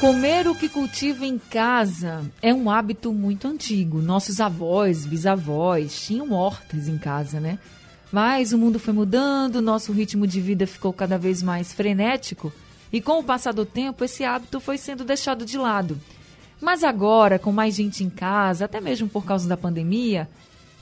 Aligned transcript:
Comer 0.00 0.46
o 0.46 0.54
que 0.54 0.68
cultiva 0.68 1.26
em 1.26 1.38
casa 1.38 2.24
é 2.40 2.54
um 2.54 2.70
hábito 2.70 3.12
muito 3.12 3.48
antigo. 3.48 4.00
Nossos 4.00 4.40
avós, 4.40 5.04
bisavós 5.04 6.06
tinham 6.06 6.30
hortas 6.30 6.86
em 6.86 6.96
casa, 6.96 7.40
né? 7.40 7.58
Mas 8.12 8.52
o 8.52 8.58
mundo 8.58 8.78
foi 8.78 8.94
mudando, 8.94 9.60
nosso 9.60 9.90
ritmo 9.90 10.24
de 10.24 10.40
vida 10.40 10.68
ficou 10.68 10.92
cada 10.92 11.18
vez 11.18 11.42
mais 11.42 11.72
frenético 11.72 12.52
e 12.92 13.00
com 13.00 13.18
o 13.18 13.24
passar 13.24 13.52
do 13.52 13.66
tempo 13.66 14.04
esse 14.04 14.22
hábito 14.22 14.60
foi 14.60 14.78
sendo 14.78 15.04
deixado 15.04 15.44
de 15.44 15.58
lado. 15.58 16.00
Mas 16.60 16.84
agora, 16.84 17.36
com 17.36 17.50
mais 17.50 17.74
gente 17.74 18.04
em 18.04 18.08
casa, 18.08 18.66
até 18.66 18.80
mesmo 18.80 19.08
por 19.08 19.24
causa 19.24 19.48
da 19.48 19.56
pandemia, 19.56 20.28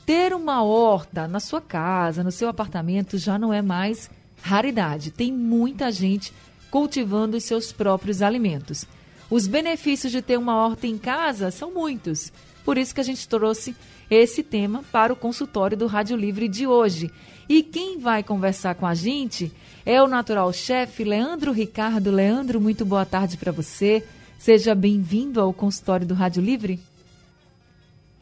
ter 0.04 0.34
uma 0.34 0.62
horta 0.62 1.26
na 1.26 1.40
sua 1.40 1.62
casa, 1.62 2.22
no 2.22 2.30
seu 2.30 2.50
apartamento 2.50 3.16
já 3.16 3.38
não 3.38 3.50
é 3.50 3.62
mais 3.62 4.10
raridade. 4.42 5.10
Tem 5.10 5.32
muita 5.32 5.90
gente 5.90 6.34
cultivando 6.70 7.38
os 7.38 7.44
seus 7.44 7.72
próprios 7.72 8.20
alimentos. 8.20 8.86
Os 9.28 9.46
benefícios 9.46 10.12
de 10.12 10.22
ter 10.22 10.38
uma 10.38 10.56
horta 10.56 10.86
em 10.86 10.96
casa 10.96 11.50
são 11.50 11.72
muitos. 11.72 12.32
Por 12.64 12.78
isso 12.78 12.94
que 12.94 13.00
a 13.00 13.04
gente 13.04 13.28
trouxe 13.28 13.74
esse 14.10 14.42
tema 14.42 14.84
para 14.92 15.12
o 15.12 15.16
consultório 15.16 15.76
do 15.76 15.86
Rádio 15.86 16.16
Livre 16.16 16.48
de 16.48 16.66
hoje. 16.66 17.10
E 17.48 17.62
quem 17.62 17.98
vai 17.98 18.22
conversar 18.22 18.74
com 18.76 18.86
a 18.86 18.94
gente 18.94 19.52
é 19.84 20.00
o 20.02 20.06
natural 20.06 20.52
chefe 20.52 21.04
Leandro 21.04 21.52
Ricardo. 21.52 22.10
Leandro, 22.10 22.60
muito 22.60 22.84
boa 22.84 23.04
tarde 23.04 23.36
para 23.36 23.50
você. 23.50 24.04
Seja 24.38 24.74
bem-vindo 24.74 25.40
ao 25.40 25.52
consultório 25.52 26.06
do 26.06 26.14
Rádio 26.14 26.42
Livre. 26.42 26.78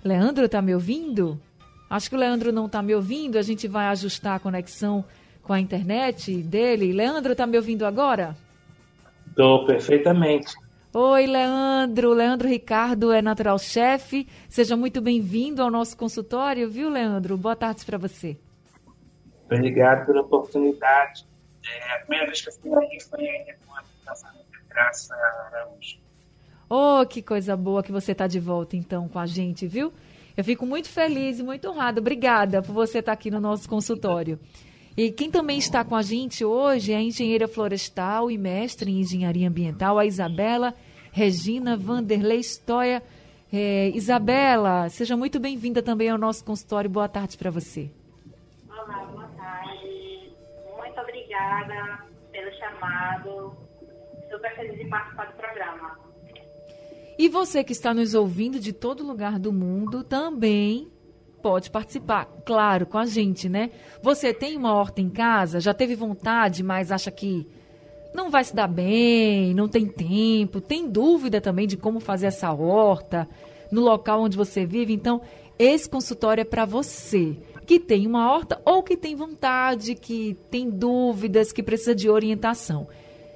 Leandro, 0.03 0.47
está 0.47 0.63
me 0.63 0.75
ouvindo? 0.75 1.41
Acho 1.89 2.09
que 2.09 2.17
o 2.17 2.19
Leandro 2.19 2.53
não 2.53 2.67
está 2.67 2.83
me 2.83 2.95
ouvindo. 2.95 3.39
A 3.39 3.43
gente 3.43 3.69
vai 3.69 3.87
ajustar 3.87 4.37
a 4.37 4.39
conexão 4.41 5.05
com 5.43 5.53
a 5.53 5.61
internet 5.61 6.35
dele. 6.43 6.93
Leandro, 6.93 7.33
está 7.33 7.47
me 7.47 7.57
ouvindo 7.57 7.85
agora? 7.85 8.37
Estou 9.29 9.67
perfeitamente. 9.67 10.55
Oi, 10.97 11.27
Leandro. 11.27 12.13
Leandro 12.13 12.47
Ricardo 12.47 13.11
é 13.11 13.21
natural 13.21 13.59
chefe. 13.59 14.29
Seja 14.49 14.77
muito 14.77 15.01
bem-vindo 15.01 15.61
ao 15.61 15.69
nosso 15.69 15.97
consultório, 15.97 16.71
viu, 16.71 16.89
Leandro? 16.89 17.37
Boa 17.37 17.57
tarde 17.57 17.85
para 17.85 17.99
você. 17.99 18.39
Obrigado 19.47 20.07
pela 20.07 20.21
oportunidade. 20.21 21.27
É, 21.67 21.97
a 21.97 21.99
primeira 21.99 22.27
vez 22.27 22.43
que 22.43 22.49
eu 22.49 22.53
fui 22.53 22.85
aí 22.85 23.01
foi 23.01 23.29
ainda 23.29 23.57
com 23.67 23.75
a 23.75 24.15
família 24.15 24.47
Graça 24.69 25.13
Araújo. 25.17 25.99
Oh, 26.71 27.05
que 27.05 27.21
coisa 27.21 27.57
boa 27.57 27.83
que 27.83 27.91
você 27.91 28.13
está 28.13 28.29
de 28.29 28.39
volta, 28.39 28.77
então, 28.77 29.09
com 29.09 29.19
a 29.19 29.27
gente, 29.27 29.67
viu? 29.67 29.93
Eu 30.37 30.45
fico 30.45 30.65
muito 30.65 30.89
feliz 30.89 31.41
e 31.41 31.43
muito 31.43 31.69
honrada. 31.69 32.01
Obrigada 32.01 32.63
por 32.63 32.73
você 32.73 33.01
estar 33.01 33.11
tá 33.11 33.15
aqui 33.15 33.33
no 33.33 33.41
nosso 33.41 33.69
consultório. 33.69 34.39
E 34.97 35.11
quem 35.11 35.29
também 35.29 35.59
está 35.59 35.85
com 35.85 35.97
a 35.97 36.03
gente 36.03 36.45
hoje 36.45 36.93
é 36.93 36.97
a 36.97 37.03
engenheira 37.03 37.49
florestal 37.49 38.31
e 38.31 38.39
mestre 38.39 38.93
em 38.93 39.01
engenharia 39.01 39.49
ambiental, 39.49 39.99
a 39.99 40.07
Isabela 40.07 40.73
Regina 41.11 41.77
Vanderlei 41.77 42.41
Stoia. 42.41 43.03
É, 43.53 43.89
Isabela, 43.89 44.89
seja 44.89 45.17
muito 45.17 45.41
bem-vinda 45.41 45.83
também 45.83 46.11
ao 46.11 46.19
nosso 46.19 46.45
consultório. 46.45 46.89
Boa 46.89 47.09
tarde 47.09 47.37
para 47.37 47.51
você. 47.51 47.91
Olá, 48.69 49.05
boa 49.07 49.27
tarde. 49.37 50.33
Muito 50.77 51.01
obrigada 51.01 52.05
pelo 52.31 52.53
chamado. 52.57 53.57
Super 54.31 54.55
feliz 54.55 54.79
de 54.79 54.85
participar 54.87 55.27
do 55.27 55.37
programa. 55.37 55.99
E 57.19 57.29
você 57.29 57.65
que 57.65 57.73
está 57.73 57.93
nos 57.93 58.15
ouvindo 58.15 58.61
de 58.61 58.73
todo 58.73 59.05
lugar 59.05 59.41
do 59.41 59.53
mundo 59.53 60.05
também 60.05 60.94
pode 61.45 61.71
participar, 61.71 62.25
claro, 62.43 62.87
com 62.87 62.97
a 62.97 63.05
gente, 63.05 63.51
né? 63.51 63.69
Você 64.03 64.33
tem 64.33 64.57
uma 64.57 64.73
horta 64.73 65.03
em 65.03 65.11
casa, 65.11 65.61
já 65.61 65.75
teve 65.75 65.95
vontade, 65.95 66.63
mas 66.63 66.91
acha 66.91 67.11
que 67.11 67.47
não 68.15 68.31
vai 68.31 68.43
se 68.45 68.57
dar 68.57 68.67
bem, 68.67 69.53
não 69.53 69.69
tem 69.69 69.87
tempo, 69.87 70.59
tem 70.59 70.89
dúvida 70.89 71.43
também 71.43 71.67
de 71.67 71.77
como 71.77 72.01
fazer 72.01 72.29
essa 72.29 72.51
horta 72.51 73.29
no 73.71 73.83
local 73.83 74.23
onde 74.23 74.39
você 74.39 74.65
vive, 74.65 74.95
então 74.95 75.21
esse 75.59 75.87
consultório 75.87 76.41
é 76.41 76.47
para 76.47 76.65
você 76.65 77.37
que 77.67 77.79
tem 77.79 78.07
uma 78.07 78.33
horta 78.33 78.59
ou 78.65 78.83
que 78.83 78.97
tem 78.97 79.15
vontade, 79.15 79.95
que 79.95 80.39
tem 80.51 80.71
dúvidas, 80.71 81.53
que 81.53 81.63
precisa 81.63 81.95
de 81.95 82.09
orientação. 82.09 82.89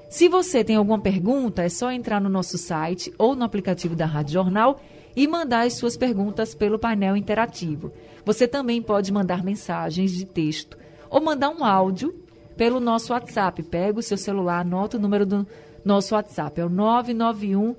Se 0.08 0.30
você 0.30 0.64
tem 0.64 0.76
alguma 0.76 0.98
pergunta, 0.98 1.62
é 1.62 1.68
só 1.68 1.92
entrar 1.92 2.22
no 2.22 2.30
nosso 2.30 2.56
site 2.56 3.12
ou 3.18 3.36
no 3.36 3.44
aplicativo 3.44 3.94
da 3.94 4.06
Rádio 4.06 4.32
Jornal 4.32 4.80
e 5.18 5.26
mandar 5.26 5.66
as 5.66 5.74
suas 5.74 5.96
perguntas 5.96 6.54
pelo 6.54 6.78
painel 6.78 7.16
interativo. 7.16 7.92
Você 8.24 8.46
também 8.46 8.80
pode 8.80 9.12
mandar 9.12 9.42
mensagens 9.42 10.12
de 10.12 10.24
texto 10.24 10.78
ou 11.10 11.20
mandar 11.20 11.50
um 11.50 11.64
áudio 11.64 12.14
pelo 12.56 12.78
nosso 12.78 13.12
WhatsApp. 13.12 13.64
Pega 13.64 13.98
o 13.98 14.02
seu 14.02 14.16
celular, 14.16 14.60
anota 14.60 14.96
o 14.96 15.00
número 15.00 15.26
do 15.26 15.44
nosso 15.84 16.14
WhatsApp, 16.14 16.60
é 16.60 16.64
o 16.64 16.68
991 16.68 17.74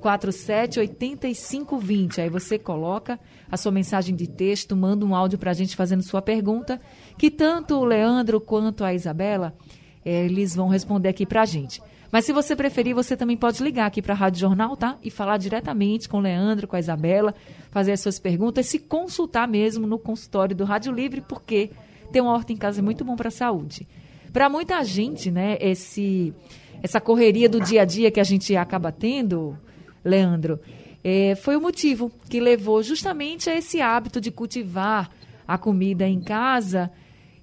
478520. 0.00 2.22
Aí 2.22 2.30
você 2.30 2.58
coloca 2.58 3.20
a 3.50 3.58
sua 3.58 3.70
mensagem 3.70 4.16
de 4.16 4.26
texto, 4.26 4.74
manda 4.74 5.04
um 5.04 5.14
áudio 5.14 5.38
para 5.38 5.50
a 5.50 5.54
gente 5.54 5.76
fazendo 5.76 6.02
sua 6.02 6.22
pergunta, 6.22 6.80
que 7.18 7.30
tanto 7.30 7.74
o 7.74 7.84
Leandro 7.84 8.40
quanto 8.40 8.82
a 8.82 8.94
Isabela, 8.94 9.54
eh, 10.02 10.24
eles 10.24 10.56
vão 10.56 10.68
responder 10.68 11.10
aqui 11.10 11.26
para 11.26 11.42
a 11.42 11.44
gente. 11.44 11.82
Mas 12.10 12.24
se 12.24 12.32
você 12.32 12.56
preferir, 12.56 12.94
você 12.94 13.16
também 13.16 13.36
pode 13.36 13.62
ligar 13.62 13.86
aqui 13.86 14.00
para 14.00 14.14
a 14.14 14.16
Rádio 14.16 14.40
Jornal, 14.40 14.76
tá? 14.76 14.98
E 15.02 15.10
falar 15.10 15.36
diretamente 15.36 16.08
com 16.08 16.18
o 16.18 16.20
Leandro, 16.20 16.66
com 16.66 16.76
a 16.76 16.78
Isabela, 16.78 17.34
fazer 17.70 17.92
as 17.92 18.00
suas 18.00 18.18
perguntas, 18.18 18.66
se 18.66 18.78
consultar 18.78 19.46
mesmo 19.46 19.86
no 19.86 19.98
consultório 19.98 20.56
do 20.56 20.64
Rádio 20.64 20.92
Livre, 20.92 21.20
porque 21.20 21.70
ter 22.10 22.20
uma 22.20 22.32
horta 22.32 22.52
em 22.52 22.56
casa 22.56 22.80
é 22.80 22.82
muito 22.82 23.04
bom 23.04 23.14
para 23.14 23.28
a 23.28 23.32
saúde. 23.32 23.86
Para 24.32 24.48
muita 24.48 24.82
gente, 24.84 25.30
né, 25.30 25.58
esse, 25.60 26.34
essa 26.82 27.00
correria 27.00 27.48
do 27.48 27.60
dia 27.60 27.82
a 27.82 27.84
dia 27.84 28.10
que 28.10 28.20
a 28.20 28.24
gente 28.24 28.56
acaba 28.56 28.90
tendo, 28.90 29.56
Leandro, 30.02 30.58
é, 31.04 31.34
foi 31.34 31.56
o 31.56 31.60
motivo 31.60 32.10
que 32.28 32.40
levou 32.40 32.82
justamente 32.82 33.50
a 33.50 33.56
esse 33.56 33.80
hábito 33.80 34.20
de 34.20 34.30
cultivar 34.30 35.10
a 35.46 35.58
comida 35.58 36.06
em 36.06 36.20
casa 36.20 36.90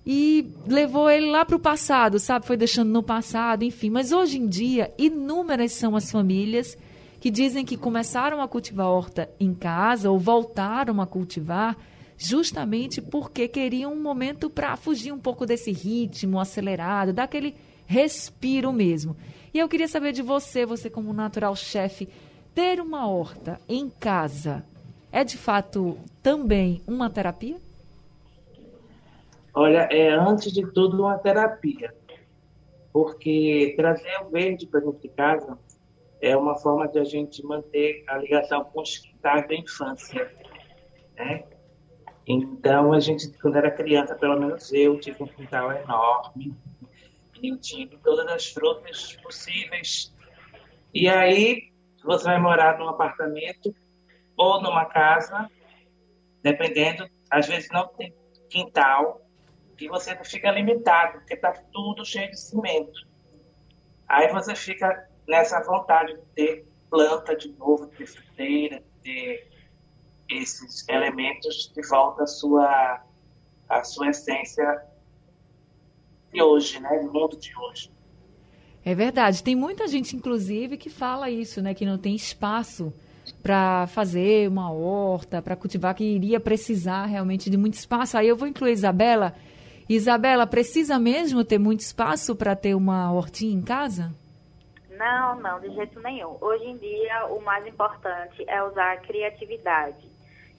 e 0.05 0.53
levou 0.67 1.09
ele 1.09 1.31
lá 1.31 1.43
para 1.43 1.55
o 1.55 1.59
passado, 1.59 2.19
sabe? 2.19 2.45
Foi 2.45 2.55
deixando 2.55 2.91
no 2.91 3.01
passado, 3.01 3.63
enfim. 3.63 3.89
Mas 3.89 4.11
hoje 4.11 4.37
em 4.37 4.47
dia, 4.47 4.93
inúmeras 4.97 5.71
são 5.71 5.95
as 5.95 6.11
famílias 6.11 6.77
que 7.19 7.31
dizem 7.31 7.65
que 7.65 7.75
começaram 7.75 8.41
a 8.41 8.47
cultivar 8.47 8.87
horta 8.87 9.29
em 9.39 9.53
casa 9.53 10.11
ou 10.11 10.19
voltaram 10.19 11.01
a 11.01 11.07
cultivar 11.07 11.75
justamente 12.17 13.01
porque 13.01 13.47
queriam 13.47 13.93
um 13.93 14.01
momento 14.01 14.49
para 14.49 14.77
fugir 14.77 15.11
um 15.11 15.19
pouco 15.19 15.45
desse 15.45 15.71
ritmo 15.71 16.39
acelerado, 16.39 17.11
daquele 17.11 17.55
respiro 17.87 18.71
mesmo. 18.71 19.17
E 19.53 19.59
eu 19.59 19.67
queria 19.67 19.87
saber 19.87 20.11
de 20.11 20.21
você, 20.21 20.65
você 20.65 20.89
como 20.89 21.13
natural 21.13 21.55
chefe, 21.55 22.07
ter 22.53 22.79
uma 22.79 23.07
horta 23.07 23.59
em 23.67 23.89
casa 23.89 24.63
é 25.11 25.23
de 25.23 25.37
fato 25.37 25.97
também 26.21 26.81
uma 26.85 27.09
terapia? 27.09 27.57
Olha, 29.55 29.87
é 29.89 30.09
antes 30.09 30.51
de 30.51 30.69
tudo 30.73 31.01
uma 31.01 31.17
terapia, 31.17 31.95
porque 32.91 33.73
trazer 33.77 34.21
o 34.21 34.29
verde 34.29 34.67
para 34.67 34.81
dentro 34.81 34.99
de 34.99 35.07
casa 35.07 35.57
é 36.21 36.35
uma 36.35 36.57
forma 36.57 36.85
de 36.89 36.99
a 36.99 37.05
gente 37.05 37.41
manter 37.41 38.03
a 38.07 38.17
ligação 38.17 38.65
com 38.65 38.81
os 38.81 38.97
quintais 38.97 39.47
da 39.47 39.55
infância, 39.55 40.29
né? 41.15 41.45
Então, 42.27 42.91
a 42.91 42.99
gente, 42.99 43.31
quando 43.39 43.55
era 43.55 43.71
criança, 43.71 44.13
pelo 44.15 44.37
menos 44.37 44.73
eu, 44.73 44.99
tive 44.99 45.23
um 45.23 45.27
quintal 45.27 45.71
enorme, 45.71 46.53
e 47.41 47.47
eu 47.47 47.57
tive 47.57 47.97
todas 48.03 48.27
as 48.27 48.47
frutas 48.47 49.15
possíveis. 49.23 50.13
E 50.93 51.07
aí, 51.07 51.71
você 52.03 52.25
vai 52.25 52.41
morar 52.41 52.77
num 52.77 52.89
apartamento 52.89 53.73
ou 54.35 54.61
numa 54.61 54.85
casa, 54.85 55.49
dependendo, 56.43 57.07
às 57.29 57.47
vezes 57.47 57.69
não 57.71 57.87
tem 57.89 58.13
quintal, 58.49 59.24
que 59.77 59.87
você 59.87 60.15
fica 60.23 60.51
limitado, 60.51 61.19
porque 61.19 61.33
está 61.33 61.51
tudo 61.71 62.05
cheio 62.05 62.29
de 62.31 62.39
cimento. 62.39 63.07
Aí 64.07 64.31
você 64.31 64.55
fica 64.55 65.07
nessa 65.27 65.61
vontade 65.61 66.13
de 66.13 66.21
ter 66.35 66.67
planta 66.89 67.35
de 67.35 67.49
novo, 67.53 67.87
de 67.87 67.97
ter 67.97 68.07
fruteira, 68.07 68.79
de 68.79 69.01
ter 69.03 69.49
esses 70.29 70.87
elementos 70.87 71.71
de 71.73 71.87
volta 71.87 72.23
à 72.23 72.27
sua, 72.27 73.03
à 73.69 73.83
sua 73.83 74.09
essência 74.09 74.83
de 76.31 76.41
hoje, 76.41 76.79
né? 76.79 76.99
Do 76.99 77.11
mundo 77.11 77.37
de 77.37 77.51
hoje. 77.57 77.91
É 78.83 78.93
verdade. 78.93 79.43
Tem 79.43 79.55
muita 79.55 79.87
gente, 79.87 80.15
inclusive, 80.15 80.77
que 80.77 80.89
fala 80.89 81.29
isso, 81.29 81.61
né? 81.61 81.73
Que 81.73 81.85
não 81.85 81.97
tem 81.97 82.15
espaço 82.15 82.93
para 83.41 83.87
fazer 83.87 84.47
uma 84.47 84.71
horta, 84.71 85.41
para 85.41 85.55
cultivar, 85.55 85.95
que 85.95 86.03
iria 86.03 86.39
precisar 86.39 87.05
realmente 87.05 87.49
de 87.49 87.57
muito 87.57 87.73
espaço. 87.73 88.17
Aí 88.17 88.27
eu 88.27 88.37
vou 88.37 88.47
incluir 88.47 88.73
Isabela. 88.73 89.35
Isabela, 89.87 90.47
precisa 90.47 90.97
mesmo 90.97 91.43
ter 91.43 91.59
muito 91.59 91.81
espaço 91.81 92.35
para 92.35 92.55
ter 92.55 92.73
uma 92.73 93.11
hortinha 93.13 93.53
em 93.53 93.61
casa? 93.61 94.11
Não, 94.97 95.39
não, 95.39 95.59
de 95.59 95.69
jeito 95.75 95.99
nenhum. 95.99 96.37
Hoje 96.41 96.65
em 96.65 96.77
dia, 96.77 97.25
o 97.27 97.41
mais 97.41 97.67
importante 97.67 98.43
é 98.47 98.63
usar 98.63 98.93
a 98.93 98.97
criatividade. 98.97 100.09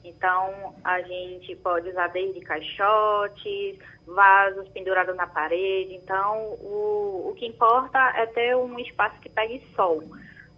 Então, 0.05 0.75
a 0.85 1.01
gente 1.03 1.57
pode 1.57 1.89
usar 1.89 2.07
desde 2.09 2.41
caixotes, 2.41 3.79
vasos 4.07 4.69
pendurados 4.69 5.17
na 5.17 5.27
parede. 5.27 5.95
Então, 5.95 6.57
o, 6.61 7.31
o 7.31 7.35
que 7.37 7.47
importa 7.47 7.99
é 8.17 8.27
ter 8.27 8.57
um 8.57 8.79
espaço 8.79 9.19
que 9.21 9.29
pegue 9.29 9.61
sol, 9.75 10.05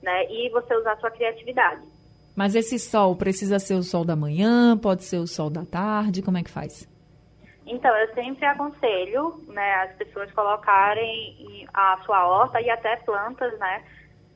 né? 0.02 0.30
E 0.30 0.50
você 0.50 0.76
usar 0.76 0.92
a 0.92 0.96
sua 0.98 1.10
criatividade. 1.10 1.80
Mas 2.36 2.54
esse 2.54 2.78
sol 2.78 3.16
precisa 3.16 3.58
ser 3.58 3.74
o 3.74 3.82
sol 3.82 4.04
da 4.04 4.14
manhã, 4.14 4.76
pode 4.76 5.04
ser 5.04 5.16
o 5.16 5.26
sol 5.26 5.48
da 5.48 5.64
tarde, 5.64 6.20
como 6.20 6.36
é 6.36 6.42
que 6.42 6.50
faz? 6.50 6.86
Então, 7.70 7.94
eu 7.96 8.14
sempre 8.14 8.44
aconselho 8.46 9.42
né, 9.48 9.74
as 9.82 9.92
pessoas 9.96 10.30
colocarem 10.32 11.66
a 11.72 11.98
sua 12.04 12.26
horta 12.26 12.60
e 12.60 12.70
até 12.70 12.96
plantas, 12.96 13.58
né? 13.58 13.84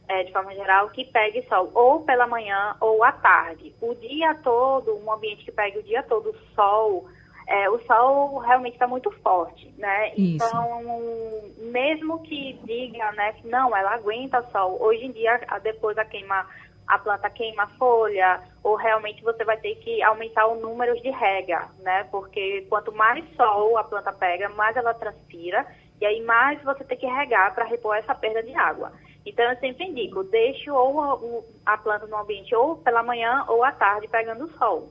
é, 0.08 0.24
de 0.24 0.32
forma 0.32 0.54
geral, 0.54 0.90
que 0.90 1.04
pegue 1.06 1.46
sol 1.48 1.70
ou 1.74 2.00
pela 2.00 2.26
manhã 2.26 2.76
ou 2.80 3.02
à 3.02 3.12
tarde. 3.12 3.74
O 3.80 3.94
dia 3.94 4.34
todo, 4.36 4.96
um 4.96 5.12
ambiente 5.12 5.44
que 5.44 5.52
pegue 5.52 5.78
o 5.78 5.82
dia 5.82 6.02
todo 6.02 6.34
sol, 6.54 7.06
é, 7.46 7.68
o 7.70 7.78
sol 7.86 8.38
realmente 8.38 8.74
está 8.74 8.86
muito 8.86 9.10
forte, 9.22 9.72
né? 9.78 10.14
Isso. 10.14 10.44
Então, 10.44 10.82
mesmo 11.58 12.22
que 12.22 12.58
diga, 12.64 13.10
né, 13.12 13.32
que 13.34 13.48
não, 13.48 13.74
ela 13.76 13.94
aguenta 13.94 14.46
sol, 14.52 14.78
hoje 14.80 15.06
em 15.06 15.12
dia, 15.12 15.40
depois 15.62 15.96
da 15.96 16.04
queima, 16.04 16.46
a 16.86 16.98
planta 16.98 17.30
queima 17.30 17.64
a 17.64 17.68
folha, 17.78 18.42
ou 18.62 18.76
realmente 18.76 19.22
você 19.22 19.44
vai 19.44 19.56
ter 19.56 19.76
que 19.76 20.02
aumentar 20.02 20.46
o 20.46 20.60
número 20.60 20.94
de 21.00 21.10
rega, 21.10 21.68
né? 21.80 22.04
Porque 22.04 22.66
quanto 22.68 22.92
mais 22.92 23.24
sol 23.36 23.78
a 23.78 23.84
planta 23.84 24.12
pega, 24.12 24.48
mais 24.50 24.76
ela 24.76 24.94
transpira, 24.94 25.66
e 26.00 26.06
aí 26.06 26.22
mais 26.22 26.62
você 26.62 26.84
tem 26.84 26.98
que 26.98 27.06
regar 27.06 27.54
para 27.54 27.64
repor 27.64 27.96
essa 27.96 28.14
perda 28.14 28.42
de 28.42 28.54
água. 28.54 28.92
Então, 29.24 29.44
eu 29.44 29.56
sempre 29.58 29.84
indico, 29.84 30.24
deixe 30.24 30.70
ou 30.70 31.44
a, 31.64 31.78
planta 31.78 32.06
no 32.06 32.16
ambiente 32.16 32.54
ou 32.54 32.76
pela 32.76 33.02
manhã 33.02 33.44
ou 33.48 33.62
à 33.62 33.70
tarde 33.70 34.08
pegando 34.08 34.44
o 34.44 34.58
sol. 34.58 34.90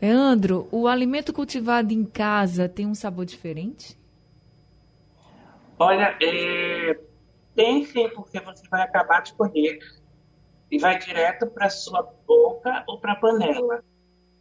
Leandro, 0.00 0.68
o 0.70 0.86
alimento 0.86 1.32
cultivado 1.32 1.92
em 1.92 2.04
casa 2.04 2.68
tem 2.68 2.86
um 2.86 2.94
sabor 2.94 3.24
diferente? 3.24 3.98
Olha, 5.78 6.16
é, 6.22 6.98
tem 7.54 7.84
sim, 7.84 8.08
porque 8.10 8.38
você 8.40 8.68
vai 8.68 8.82
acabar 8.82 9.22
de 9.22 9.34
colher 9.34 9.78
e 10.70 10.78
vai 10.78 10.98
direto 10.98 11.46
para 11.46 11.70
sua 11.70 12.02
boca 12.02 12.84
ou 12.86 13.00
para 13.00 13.12
a 13.12 13.16
panela. 13.16 13.84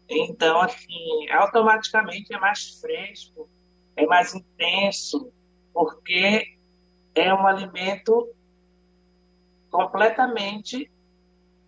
Então, 0.10 0.62
assim, 0.62 1.30
automaticamente 1.32 2.34
é 2.34 2.40
mais 2.40 2.80
fresco, 2.80 3.50
é 3.96 4.06
mais 4.06 4.34
intenso, 4.36 5.32
porque 5.74 6.58
é 7.14 7.34
um 7.34 7.48
alimento 7.48 8.34
completamente, 9.70 10.92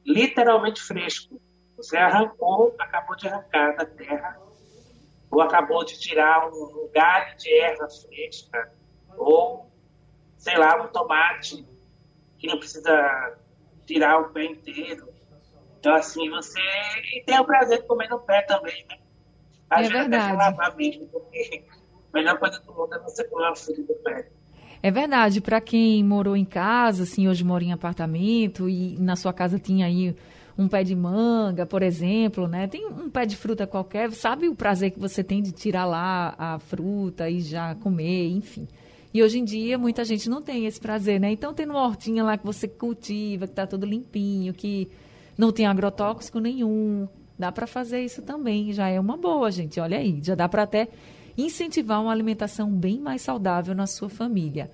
literalmente 0.06 0.82
fresco. 0.82 1.42
Você 1.76 1.98
arrancou, 1.98 2.76
acabou 2.80 3.16
de 3.16 3.28
arrancar 3.28 3.76
da 3.76 3.86
terra, 3.86 4.40
ou 5.30 5.42
acabou 5.42 5.84
de 5.84 6.00
tirar 6.00 6.48
um, 6.48 6.90
galho 6.94 7.38
de 7.38 7.54
erva 7.60 7.88
fresca, 7.90 8.74
ou, 9.18 9.72
sei 10.38 10.58
lá, 10.58 10.82
um 10.82 10.88
tomate 10.88 11.68
que 12.38 12.48
não 12.48 12.58
precisa 12.58 13.38
tirar 13.88 14.20
o 14.20 14.30
pé 14.30 14.46
inteiro. 14.46 15.08
Então, 15.80 15.96
assim, 15.96 16.30
você. 16.30 16.60
E 17.16 17.24
tem 17.26 17.40
o 17.40 17.46
prazer 17.46 17.82
de 17.82 17.88
comer 17.88 18.10
no 18.10 18.20
pé 18.20 18.42
também, 18.44 18.86
né? 18.90 18.98
A 19.70 19.82
é 19.82 19.90
verdade. 19.90 20.38
lavar 20.38 20.76
mesmo, 20.76 21.08
porque 21.08 21.64
a 22.14 22.18
melhor 22.18 22.38
coisa 22.38 22.60
do 22.60 22.74
mundo 22.74 22.94
é 22.94 23.00
você 23.00 23.24
comer 23.24 23.46
uma 23.46 23.56
fruta 23.56 23.82
do 23.82 23.94
pé. 23.96 24.30
É 24.84 24.92
verdade, 24.92 25.42
para 25.42 25.60
quem 25.60 26.04
morou 26.04 26.38
em 26.38 26.46
casa, 26.46 27.04
assim, 27.04 27.28
hoje 27.28 27.44
mora 27.44 27.64
em 27.64 27.74
apartamento 27.74 28.70
e 28.70 28.96
na 29.00 29.16
sua 29.16 29.34
casa 29.34 29.58
tinha 29.58 29.88
aí 29.88 30.16
um 30.58 30.68
pé 30.68 30.84
de 30.84 30.96
manga, 30.96 31.66
por 31.66 31.82
exemplo, 31.82 32.48
né? 32.48 32.68
Tem 32.68 32.86
um 32.86 33.10
pé 33.10 33.26
de 33.26 33.36
fruta 33.36 33.66
qualquer, 33.66 34.12
sabe 34.12 34.48
o 34.48 34.56
prazer 34.56 34.92
que 34.92 35.00
você 35.00 35.24
tem 35.24 35.42
de 35.42 35.52
tirar 35.52 35.86
lá 35.86 36.36
a 36.38 36.60
fruta 36.60 37.30
e 37.30 37.42
já 37.42 37.76
comer, 37.76 38.30
enfim. 38.30 38.68
E 39.14 39.24
hoje 39.24 39.40
em 39.40 39.44
dia 39.44 39.78
muita 39.78 40.04
gente 40.04 40.30
não 40.30 40.42
tem 40.42 40.66
esse 40.66 40.80
prazer, 40.80 41.20
né? 41.20 41.32
Então 41.32 41.54
tem 41.54 41.66
uma 41.66 41.84
hortinha 41.84 42.24
lá 42.24 42.38
que 42.38 42.46
você 42.46 42.68
cultiva, 42.68 43.48
que 43.48 43.54
tá 43.54 43.66
todo 43.66 43.86
limpinho, 43.86 44.54
que 44.54 44.90
não 45.38 45.52
tem 45.52 45.66
agrotóxico 45.66 46.40
nenhum. 46.40 47.08
Dá 47.38 47.52
para 47.52 47.68
fazer 47.68 48.02
isso 48.02 48.22
também, 48.22 48.74
já 48.74 48.90
é 48.90 49.00
uma 49.00 49.16
boa, 49.16 49.52
gente. 49.52 49.80
Olha 49.80 49.98
aí, 49.98 50.20
já 50.24 50.36
dá 50.36 50.50
para 50.50 50.64
até 50.64 50.88
incentivar 51.38 52.02
uma 52.02 52.12
alimentação 52.12 52.70
bem 52.70 53.00
mais 53.00 53.22
saudável 53.22 53.76
na 53.76 53.86
sua 53.86 54.10
família. 54.10 54.72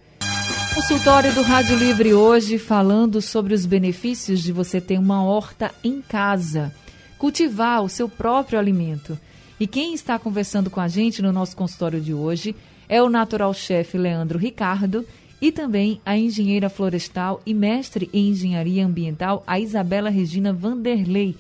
Consultório 0.74 1.34
do 1.36 1.44
Rádio 1.44 1.78
Livre 1.78 2.14
hoje 2.14 2.58
falando 2.58 3.22
sobre 3.22 3.54
os 3.54 3.66
benefícios 3.66 4.42
de 4.42 4.52
você 4.52 4.82
ter 4.82 4.98
uma 4.98 5.24
horta 5.24 5.72
em 5.84 6.02
casa, 6.02 6.74
cultivar 7.20 7.84
o 7.84 7.90
seu 7.90 8.10
próprio 8.10 8.58
alimento. 8.58 9.20
E 9.60 9.68
quem 9.68 9.94
está 9.94 10.18
conversando 10.18 10.70
com 10.70 10.80
a 10.80 10.88
gente 10.88 11.22
no 11.22 11.32
nosso 11.32 11.56
consultório 11.56 12.02
de 12.02 12.14
hoje 12.14 12.56
é 12.94 13.02
o 13.02 13.10
natural 13.10 13.52
chefe 13.56 13.98
Leandro 13.98 14.38
Ricardo 14.38 15.04
e 15.42 15.52
também 15.52 16.00
a 16.06 16.16
engenheira 16.16 16.70
florestal 16.70 17.42
e 17.44 17.52
mestre 17.52 18.08
em 18.14 18.30
engenharia 18.30 18.86
ambiental, 18.86 19.42
a 19.48 19.60
Isabela 19.60 20.12
Regina 20.12 20.54
Vanderlei. 20.54 21.36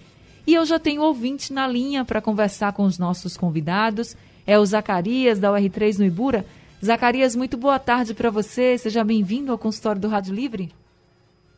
E 0.48 0.56
eu 0.56 0.66
já 0.66 0.80
tenho 0.80 1.04
ouvinte 1.04 1.54
na 1.54 1.68
linha 1.68 2.04
para 2.04 2.20
conversar 2.20 2.74
com 2.74 2.82
os 2.82 2.98
nossos 2.98 3.38
convidados 3.38 4.18
é 4.48 4.58
o 4.58 4.66
Zacarias, 4.66 5.40
da 5.40 5.52
UR3 5.52 6.00
no 6.00 6.06
Ibura. 6.06 6.44
Zacarias, 6.84 7.36
muito 7.36 7.56
boa 7.56 7.78
tarde 7.78 8.16
para 8.16 8.32
você. 8.32 8.76
Seja 8.80 9.04
bem-vindo 9.04 9.52
ao 9.52 9.58
consultório 9.60 10.02
do 10.02 10.08
Rádio 10.08 10.34
Livre. 10.34 10.74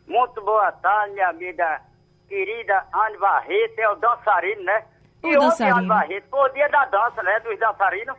Muito 0.05 0.41
boa 0.41 0.73
tarde, 0.73 1.13
minha 1.13 1.29
amiga 1.29 1.81
querida 2.27 2.85
Anne 2.93 3.17
Barreto, 3.17 3.79
é 3.79 3.89
o 3.89 3.95
dançarino, 3.95 4.61
né? 4.61 4.83
O 5.23 5.27
e 5.29 5.39
dançarino. 5.39 5.77
Anne 5.77 5.87
Barreto, 5.87 6.25
foi 6.29 6.49
o 6.49 6.53
dia 6.53 6.67
da 6.67 6.83
dança, 6.83 7.23
né, 7.23 7.39
dos 7.39 7.57
dançarinos. 7.57 8.17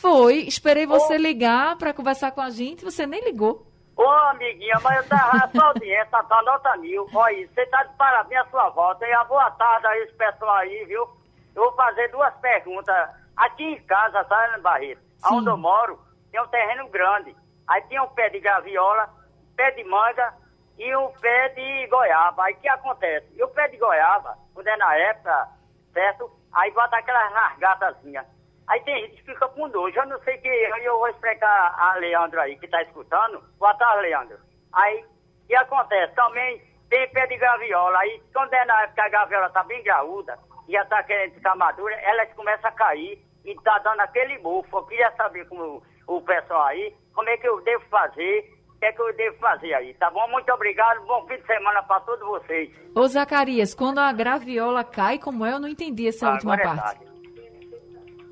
Foi, 0.00 0.38
esperei 0.38 0.86
você 0.86 1.18
ligar 1.18 1.76
para 1.76 1.92
conversar 1.92 2.32
com 2.32 2.40
a 2.40 2.50
gente, 2.50 2.84
você 2.84 3.06
nem 3.06 3.22
ligou. 3.22 3.66
Ô, 3.96 4.08
amiguinha, 4.08 4.78
mas 4.82 4.96
eu 4.96 5.08
tava 5.08 5.50
sua 5.52 5.66
audiência, 5.66 6.06
tá 6.06 6.42
nota 6.42 6.76
mil. 6.78 7.06
Olha, 7.12 7.48
você 7.48 7.66
tá 7.66 7.82
de 7.82 7.94
parabéns 7.96 8.40
a 8.40 8.50
sua 8.50 8.70
volta. 8.70 9.06
E 9.06 9.12
a 9.12 9.24
boa 9.24 9.50
tarde 9.52 9.86
a 9.86 9.98
esse 9.98 10.14
pessoal 10.14 10.56
aí, 10.56 10.84
viu? 10.86 11.06
Eu 11.54 11.64
vou 11.64 11.72
fazer 11.72 12.08
duas 12.08 12.32
perguntas 12.36 13.10
Aqui 13.40 13.64
em 13.64 13.82
casa, 13.84 14.22
sabe, 14.24 14.60
Barreto? 14.60 15.00
Sim. 15.16 15.34
Onde 15.34 15.48
eu 15.48 15.56
moro, 15.56 15.98
tem 16.30 16.40
um 16.42 16.48
terreno 16.48 16.86
grande. 16.90 17.34
Aí 17.66 17.80
tem 17.82 17.98
um 17.98 18.08
pé 18.08 18.28
de 18.28 18.38
graviola, 18.38 19.08
pé 19.56 19.70
de 19.70 19.82
manga 19.84 20.34
e 20.78 20.94
um 20.94 21.08
pé 21.12 21.48
de 21.48 21.86
goiaba. 21.86 22.44
Aí 22.44 22.52
o 22.52 22.56
que 22.58 22.68
acontece? 22.68 23.26
E 23.34 23.42
o 23.42 23.48
pé 23.48 23.68
de 23.68 23.78
goiaba, 23.78 24.36
quando 24.52 24.66
é 24.66 24.76
na 24.76 24.94
época, 24.94 25.48
certo? 25.94 26.30
Aí 26.52 26.70
bota 26.72 26.98
aquelas 26.98 27.32
largatazinhas. 27.32 28.26
Aí 28.70 28.80
tem 28.84 29.00
gente 29.00 29.16
que 29.16 29.32
fica 29.32 29.48
com 29.48 29.66
nojo. 29.66 29.98
Eu 29.98 30.06
não 30.06 30.20
sei 30.22 30.38
que. 30.38 30.48
Eu 30.48 30.96
vou 30.96 31.08
explicar 31.08 31.74
a 31.76 31.96
Leandro 31.96 32.40
aí 32.40 32.56
que 32.56 32.66
está 32.66 32.80
escutando. 32.82 33.42
Boa 33.58 33.74
tarde, 33.74 34.02
Leandro. 34.02 34.38
Aí, 34.72 35.04
o 35.04 35.46
que 35.48 35.56
acontece? 35.56 36.14
Também 36.14 36.62
tem 36.88 37.08
pé 37.10 37.26
de 37.26 37.36
graviola. 37.36 37.98
Aí, 37.98 38.22
quando 38.32 38.54
é 38.54 38.64
na 38.64 38.82
época 38.82 38.94
que 38.94 39.00
a 39.00 39.08
graviola 39.08 39.46
está 39.48 39.64
bem 39.64 39.82
graúda, 39.82 40.38
já 40.68 40.82
está 40.82 41.02
querendo 41.02 41.34
ficar 41.34 41.56
madura, 41.56 41.96
elas 41.96 42.32
começam 42.34 42.70
a 42.70 42.72
cair 42.72 43.20
e 43.44 43.56
tá 43.56 43.76
dando 43.80 44.00
aquele 44.02 44.38
bufo. 44.38 44.78
Eu 44.78 44.86
queria 44.86 45.10
saber 45.16 45.48
como 45.48 45.82
o 46.06 46.20
pessoal 46.22 46.62
aí, 46.66 46.94
como 47.12 47.28
é 47.28 47.36
que 47.38 47.48
eu 47.48 47.60
devo 47.62 47.84
fazer, 47.86 48.54
o 48.68 48.78
que 48.78 48.86
é 48.86 48.92
que 48.92 49.02
eu 49.02 49.12
devo 49.16 49.36
fazer 49.38 49.74
aí, 49.74 49.94
tá 49.94 50.08
bom? 50.10 50.28
Muito 50.28 50.52
obrigado, 50.52 51.04
bom 51.06 51.26
fim 51.26 51.38
de 51.38 51.46
semana 51.46 51.82
para 51.82 52.00
todos 52.02 52.24
vocês. 52.24 52.70
Ô 52.94 53.04
Zacarias, 53.08 53.74
quando 53.74 53.98
a 53.98 54.12
graviola 54.12 54.84
cai, 54.84 55.18
como 55.18 55.44
é? 55.44 55.54
Eu 55.54 55.58
não 55.58 55.68
entendi 55.68 56.06
essa 56.06 56.28
ah, 56.28 56.32
última 56.34 56.56
parte. 56.56 57.04
É 57.04 57.09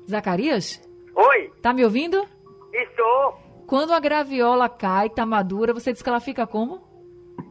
Zacarias? 0.09 0.81
Oi. 1.15 1.51
Tá 1.61 1.73
me 1.73 1.83
ouvindo? 1.83 2.27
Estou. 2.73 3.37
Quando 3.67 3.93
a 3.93 3.99
graviola 3.99 4.67
cai, 4.67 5.09
tá 5.09 5.25
madura, 5.25 5.73
você 5.73 5.93
diz 5.93 6.01
que 6.01 6.09
ela 6.09 6.19
fica 6.19 6.47
como? 6.47 6.81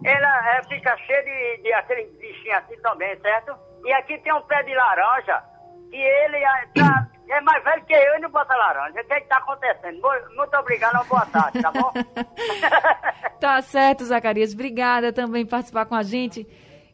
Ela 0.04 0.56
é, 0.56 0.62
fica 0.64 0.96
cheia 0.98 1.22
de, 1.22 1.62
de 1.62 1.72
aquele 1.72 2.04
bichinho 2.18 2.56
assim 2.56 2.76
também, 2.82 3.16
certo? 3.20 3.54
E 3.84 3.92
aqui 3.92 4.18
tem 4.18 4.32
um 4.32 4.42
pé 4.42 4.62
de 4.62 4.74
laranja, 4.74 5.42
que 5.90 5.96
ele 5.96 6.36
é, 6.36 6.66
tá, 6.74 7.08
é 7.30 7.40
mais 7.40 7.62
velho 7.62 7.84
que 7.84 7.92
eu 7.92 8.16
e 8.16 8.20
não 8.20 8.30
bota 8.30 8.54
laranja. 8.54 9.00
O 9.00 9.04
que 9.04 9.12
é 9.12 9.18
está 9.18 9.38
acontecendo? 9.38 10.00
Muito 10.36 10.56
obrigado, 10.56 10.94
uma 10.94 11.04
boa 11.04 11.26
tarde, 11.26 11.62
tá 11.62 11.70
bom? 11.70 11.92
tá 13.40 13.62
certo, 13.62 14.04
Zacarias. 14.04 14.52
Obrigada 14.52 15.12
também 15.12 15.44
por 15.44 15.52
participar 15.52 15.86
com 15.86 15.94
a 15.94 16.02
gente. 16.02 16.46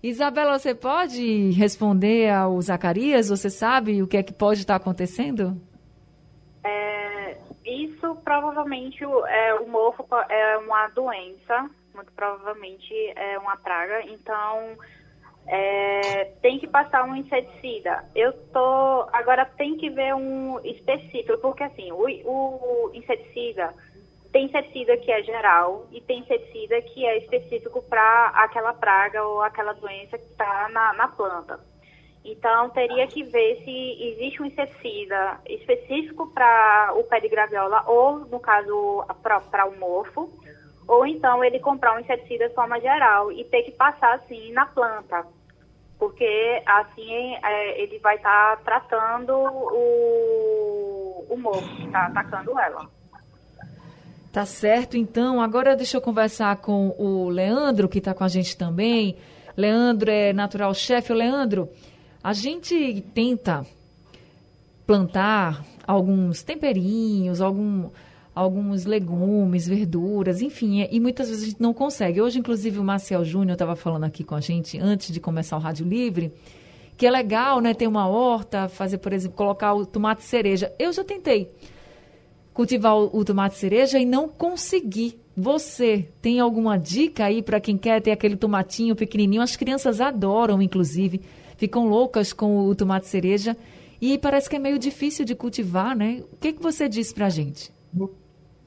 Isabela, 0.06 0.58
você 0.58 0.74
pode 0.74 1.50
responder 1.52 2.28
ao 2.28 2.60
Zacarias? 2.60 3.30
Você 3.30 3.48
sabe 3.48 4.02
o 4.02 4.06
que 4.06 4.18
é 4.18 4.22
que 4.22 4.34
pode 4.34 4.60
estar 4.60 4.76
acontecendo? 4.76 5.58
É, 6.62 7.38
isso 7.64 8.14
provavelmente 8.22 9.02
é 9.02 9.54
o 9.54 9.66
mofo 9.66 10.06
é 10.28 10.58
uma 10.58 10.88
doença, 10.88 11.70
muito 11.94 12.12
provavelmente 12.12 12.92
é 13.16 13.38
uma 13.38 13.56
praga. 13.56 14.02
Então 14.02 14.76
é, 15.46 16.32
tem 16.42 16.58
que 16.58 16.66
passar 16.66 17.06
um 17.06 17.16
inseticida. 17.16 18.04
Eu 18.14 18.34
tô 18.52 19.08
agora 19.10 19.46
tem 19.46 19.78
que 19.78 19.88
ver 19.88 20.14
um 20.14 20.60
específico, 20.66 21.38
porque 21.38 21.62
assim 21.62 21.90
o, 21.92 22.04
o 22.26 22.90
inseticida 22.92 23.72
tem 24.34 24.46
inseticida 24.46 24.96
que 24.96 25.12
é 25.12 25.22
geral 25.22 25.86
e 25.92 26.00
tem 26.00 26.18
inseticida 26.18 26.82
que 26.82 27.06
é 27.06 27.18
específico 27.18 27.80
para 27.82 28.32
aquela 28.34 28.74
praga 28.74 29.22
ou 29.22 29.40
aquela 29.40 29.72
doença 29.74 30.18
que 30.18 30.24
está 30.24 30.68
na, 30.70 30.92
na 30.94 31.06
planta. 31.06 31.60
Então, 32.24 32.68
teria 32.70 33.06
que 33.06 33.22
ver 33.22 33.62
se 33.62 34.02
existe 34.02 34.42
um 34.42 34.46
inseticida 34.46 35.38
específico 35.48 36.26
para 36.34 36.92
o 36.96 37.04
pé 37.04 37.20
de 37.20 37.28
graviola 37.28 37.84
ou, 37.86 38.26
no 38.26 38.40
caso, 38.40 39.04
para 39.22 39.66
o 39.66 39.78
morfo, 39.78 40.28
ou 40.88 41.06
então 41.06 41.44
ele 41.44 41.60
comprar 41.60 41.94
um 41.94 42.00
inseticida 42.00 42.48
de 42.48 42.56
forma 42.56 42.80
geral 42.80 43.30
e 43.30 43.44
ter 43.44 43.62
que 43.62 43.70
passar, 43.70 44.14
assim, 44.14 44.50
na 44.52 44.66
planta, 44.66 45.24
porque, 45.96 46.60
assim, 46.66 47.36
é, 47.36 47.80
ele 47.80 48.00
vai 48.00 48.16
estar 48.16 48.56
tá 48.56 48.62
tratando 48.64 49.32
o, 49.36 51.24
o 51.30 51.36
morfo 51.38 51.76
que 51.76 51.84
está 51.86 52.06
atacando 52.06 52.58
ela. 52.58 53.03
Tá 54.34 54.44
certo, 54.44 54.96
então. 54.96 55.40
Agora 55.40 55.76
deixa 55.76 55.96
eu 55.96 56.00
conversar 56.00 56.56
com 56.56 56.92
o 56.98 57.28
Leandro, 57.28 57.88
que 57.88 57.98
está 57.98 58.12
com 58.12 58.24
a 58.24 58.28
gente 58.28 58.56
também. 58.56 59.14
Leandro 59.56 60.10
é 60.10 60.32
natural 60.32 60.74
chefe. 60.74 61.12
Leandro, 61.12 61.68
a 62.20 62.32
gente 62.32 63.00
tenta 63.14 63.64
plantar 64.84 65.64
alguns 65.86 66.42
temperinhos, 66.42 67.40
algum, 67.40 67.88
alguns 68.34 68.84
legumes, 68.84 69.68
verduras, 69.68 70.42
enfim, 70.42 70.84
e 70.90 70.98
muitas 70.98 71.28
vezes 71.28 71.44
a 71.44 71.46
gente 71.50 71.62
não 71.62 71.72
consegue. 71.72 72.20
Hoje, 72.20 72.40
inclusive, 72.40 72.80
o 72.80 72.84
Marcel 72.84 73.24
Júnior 73.24 73.52
estava 73.52 73.76
falando 73.76 74.02
aqui 74.02 74.24
com 74.24 74.34
a 74.34 74.40
gente, 74.40 74.80
antes 74.80 75.12
de 75.12 75.20
começar 75.20 75.56
o 75.56 75.60
Rádio 75.60 75.86
Livre, 75.86 76.32
que 76.96 77.06
é 77.06 77.10
legal, 77.10 77.60
né, 77.60 77.72
ter 77.72 77.86
uma 77.86 78.08
horta, 78.08 78.68
fazer, 78.68 78.98
por 78.98 79.12
exemplo, 79.12 79.36
colocar 79.36 79.74
o 79.74 79.86
tomate 79.86 80.24
cereja. 80.24 80.72
Eu 80.76 80.92
já 80.92 81.04
tentei 81.04 81.52
cultivar 82.54 82.96
o, 82.96 83.24
tomate 83.24 83.56
cereja 83.56 83.98
e 83.98 84.06
não 84.06 84.28
consegui. 84.28 85.20
Você 85.36 86.08
tem 86.22 86.38
alguma 86.38 86.78
dica 86.78 87.24
aí 87.24 87.42
para 87.42 87.60
quem 87.60 87.76
quer 87.76 88.00
ter 88.00 88.12
aquele 88.12 88.36
tomatinho 88.36 88.94
pequenininho? 88.94 89.42
As 89.42 89.56
crianças 89.56 90.00
adoram, 90.00 90.62
inclusive 90.62 91.20
ficam 91.56 91.86
loucas 91.86 92.32
com 92.32 92.66
o 92.66 92.74
tomate 92.74 93.08
cereja 93.08 93.56
e 94.00 94.16
parece 94.16 94.48
que 94.48 94.56
é 94.56 94.58
meio 94.58 94.78
difícil 94.78 95.24
de 95.24 95.34
cultivar, 95.34 95.96
né? 95.96 96.22
O 96.32 96.36
que, 96.36 96.52
que 96.52 96.62
você 96.62 96.88
diz 96.88 97.12
para 97.12 97.26
a 97.26 97.30
gente? 97.30 97.72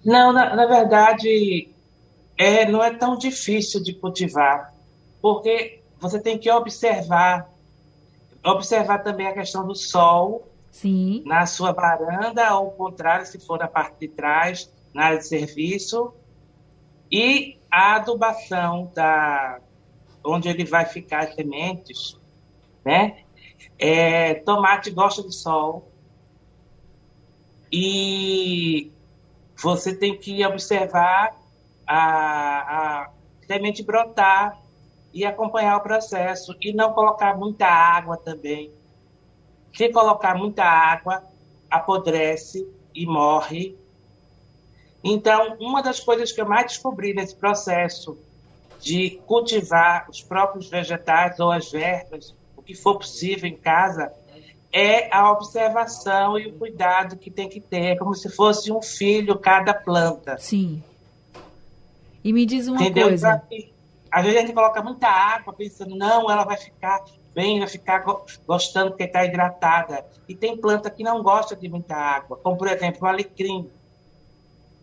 Não, 0.04 0.34
na, 0.34 0.56
na, 0.56 0.66
verdade, 0.66 1.70
é, 2.38 2.70
não 2.70 2.84
é 2.84 2.94
tão 2.94 3.18
difícil 3.18 3.82
de 3.82 3.94
cultivar, 3.94 4.74
porque 5.22 5.82
você 6.00 6.20
tem 6.20 6.38
que 6.38 6.50
observar, 6.52 7.50
observar 8.44 9.00
também 9.00 9.28
a 9.28 9.34
questão 9.34 9.66
do 9.66 9.76
sol 9.76 10.48
Sim. 10.78 11.24
na 11.26 11.48
sua 11.48 11.72
varanda, 11.72 12.48
ao 12.48 12.70
contrário, 12.70 13.26
se 13.26 13.40
for 13.40 13.58
na 13.58 13.68
parte 13.68 14.00
de 14.00 14.08
trás, 14.10 14.72
na 14.94 15.06
área 15.06 15.18
de 15.18 15.28
serviço, 15.28 16.14
e 17.12 17.58
a 17.72 17.96
adubação 17.96 18.92
da 18.94 19.60
onde 20.24 20.50
ele 20.50 20.66
vai 20.66 20.86
ficar 20.86 21.24
as 21.24 21.34
sementes, 21.34 22.20
né? 22.86 23.24
É, 23.80 24.36
tomate 24.36 24.92
gosta 24.92 25.24
de 25.24 25.34
sol 25.34 25.92
e 27.72 28.92
você 29.60 29.96
tem 29.96 30.16
que 30.16 30.46
observar 30.46 31.36
a, 31.88 33.02
a 33.06 33.10
semente 33.48 33.82
brotar 33.82 34.62
e 35.12 35.26
acompanhar 35.26 35.78
o 35.78 35.82
processo 35.82 36.56
e 36.62 36.72
não 36.72 36.94
colocar 36.94 37.36
muita 37.36 37.66
água 37.66 38.16
também. 38.16 38.77
Se 39.74 39.90
colocar 39.90 40.36
muita 40.36 40.64
água, 40.64 41.24
apodrece 41.70 42.68
e 42.94 43.06
morre. 43.06 43.78
Então, 45.04 45.56
uma 45.60 45.82
das 45.82 46.00
coisas 46.00 46.32
que 46.32 46.42
eu 46.42 46.48
mais 46.48 46.68
descobri 46.68 47.14
nesse 47.14 47.36
processo 47.36 48.18
de 48.80 49.20
cultivar 49.26 50.10
os 50.10 50.22
próprios 50.22 50.70
vegetais 50.70 51.40
ou 51.40 51.52
as 51.52 51.74
ervas 51.74 52.34
que 52.68 52.76
for 52.76 52.98
possível 52.98 53.50
em 53.50 53.56
casa, 53.56 54.12
é 54.74 55.10
a 55.16 55.32
observação 55.32 56.38
e 56.38 56.48
o 56.48 56.54
cuidado 56.54 57.16
que 57.16 57.32
tem 57.32 57.48
que 57.48 57.62
ter, 57.62 57.98
como 57.98 58.14
se 58.14 58.30
fosse 58.30 58.70
um 58.70 58.82
filho 58.82 59.40
cada 59.40 59.74
planta. 59.74 60.38
Sim. 60.38 60.84
E 62.22 62.34
me 62.34 62.46
diz 62.46 62.68
uma 62.68 62.82
Entendeu? 62.82 63.08
coisa. 63.08 63.42
Às 64.12 64.24
vezes 64.24 64.38
a 64.38 64.42
gente 64.42 64.54
coloca 64.54 64.84
muita 64.84 65.08
água 65.08 65.54
pensando, 65.54 65.96
não, 65.96 66.30
ela 66.30 66.44
vai 66.44 66.58
ficar 66.58 67.06
bem, 67.38 67.60
vai 67.60 67.68
ficar 67.68 68.04
gostando 68.48 68.90
porque 68.90 69.04
está 69.04 69.24
hidratada. 69.24 70.04
E 70.28 70.34
tem 70.34 70.58
planta 70.58 70.90
que 70.90 71.04
não 71.04 71.22
gosta 71.22 71.56
de 71.56 71.70
muita 71.70 71.96
água, 71.96 72.36
como 72.42 72.58
por 72.58 72.68
exemplo 72.68 73.04
o 73.04 73.06
alecrim. 73.06 73.70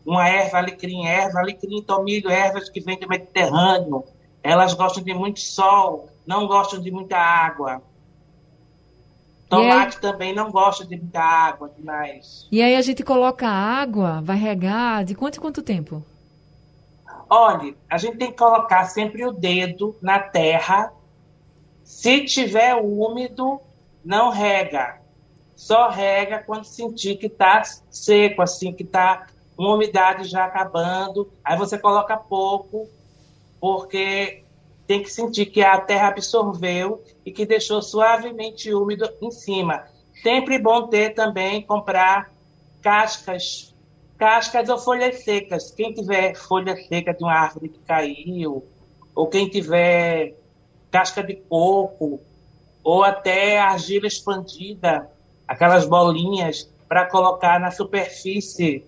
Uma 0.06 0.28
erva 0.28 0.58
alecrim, 0.58 1.04
erva 1.04 1.40
alecrim, 1.40 1.82
tomilho, 1.82 2.30
ervas 2.30 2.70
que 2.70 2.80
vêm 2.80 2.96
do 2.96 3.08
Mediterrâneo. 3.08 4.04
Elas 4.40 4.72
gostam 4.72 5.02
de 5.02 5.12
muito 5.12 5.40
sol, 5.40 6.08
não 6.24 6.46
gostam 6.46 6.80
de 6.80 6.92
muita 6.92 7.16
água. 7.16 7.82
Tomate 9.48 10.00
também 10.00 10.32
não 10.32 10.52
gosta 10.52 10.84
de 10.86 10.96
muita 10.96 11.20
água 11.20 11.68
demais. 11.76 12.46
E 12.52 12.62
aí 12.62 12.76
a 12.76 12.82
gente 12.82 13.02
coloca 13.02 13.48
água, 13.48 14.20
vai 14.22 14.36
regar, 14.36 15.04
de 15.04 15.16
quanto 15.16 15.38
em 15.38 15.40
quanto 15.40 15.60
tempo? 15.60 16.04
Olha, 17.28 17.74
a 17.90 17.98
gente 17.98 18.16
tem 18.16 18.30
que 18.30 18.38
colocar 18.38 18.84
sempre 18.84 19.24
o 19.26 19.32
dedo 19.32 19.96
na 20.00 20.20
terra. 20.20 20.92
Se 21.84 22.24
tiver 22.24 22.74
úmido, 22.74 23.60
não 24.02 24.30
rega. 24.30 25.00
Só 25.54 25.88
rega 25.88 26.42
quando 26.44 26.64
sentir 26.64 27.16
que 27.16 27.26
está 27.26 27.62
seco, 27.90 28.42
assim, 28.42 28.72
que 28.72 28.82
está 28.82 29.26
uma 29.56 29.74
umidade 29.74 30.24
já 30.24 30.46
acabando. 30.46 31.30
Aí 31.44 31.56
você 31.56 31.78
coloca 31.78 32.16
pouco, 32.16 32.88
porque 33.60 34.42
tem 34.86 35.02
que 35.02 35.10
sentir 35.10 35.46
que 35.46 35.62
a 35.62 35.78
terra 35.78 36.08
absorveu 36.08 37.02
e 37.24 37.30
que 37.30 37.46
deixou 37.46 37.80
suavemente 37.80 38.72
úmido 38.72 39.08
em 39.20 39.30
cima. 39.30 39.84
Sempre 40.22 40.58
bom 40.58 40.88
ter 40.88 41.10
também, 41.10 41.62
comprar 41.62 42.32
cascas, 42.82 43.74
cascas 44.16 44.68
ou 44.68 44.78
folhas 44.78 45.22
secas. 45.22 45.70
Quem 45.70 45.92
tiver 45.92 46.34
folha 46.34 46.76
seca 46.76 47.12
de 47.12 47.22
uma 47.22 47.32
árvore 47.32 47.68
que 47.68 47.78
caiu, 47.80 48.64
ou 49.14 49.28
quem 49.28 49.48
tiver 49.48 50.34
casca 50.94 51.24
de 51.24 51.34
coco, 51.34 52.20
ou 52.84 53.02
até 53.02 53.58
argila 53.58 54.06
expandida, 54.06 55.10
aquelas 55.48 55.86
bolinhas 55.86 56.70
para 56.88 57.04
colocar 57.10 57.58
na 57.58 57.72
superfície, 57.72 58.84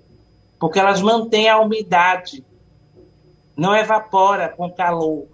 porque 0.57 0.79
elas 0.79 1.03
mantêm 1.03 1.49
a 1.49 1.59
umidade, 1.59 2.45
não 3.57 3.75
evapora 3.75 4.49
com 4.51 4.71
calor. 4.71 5.27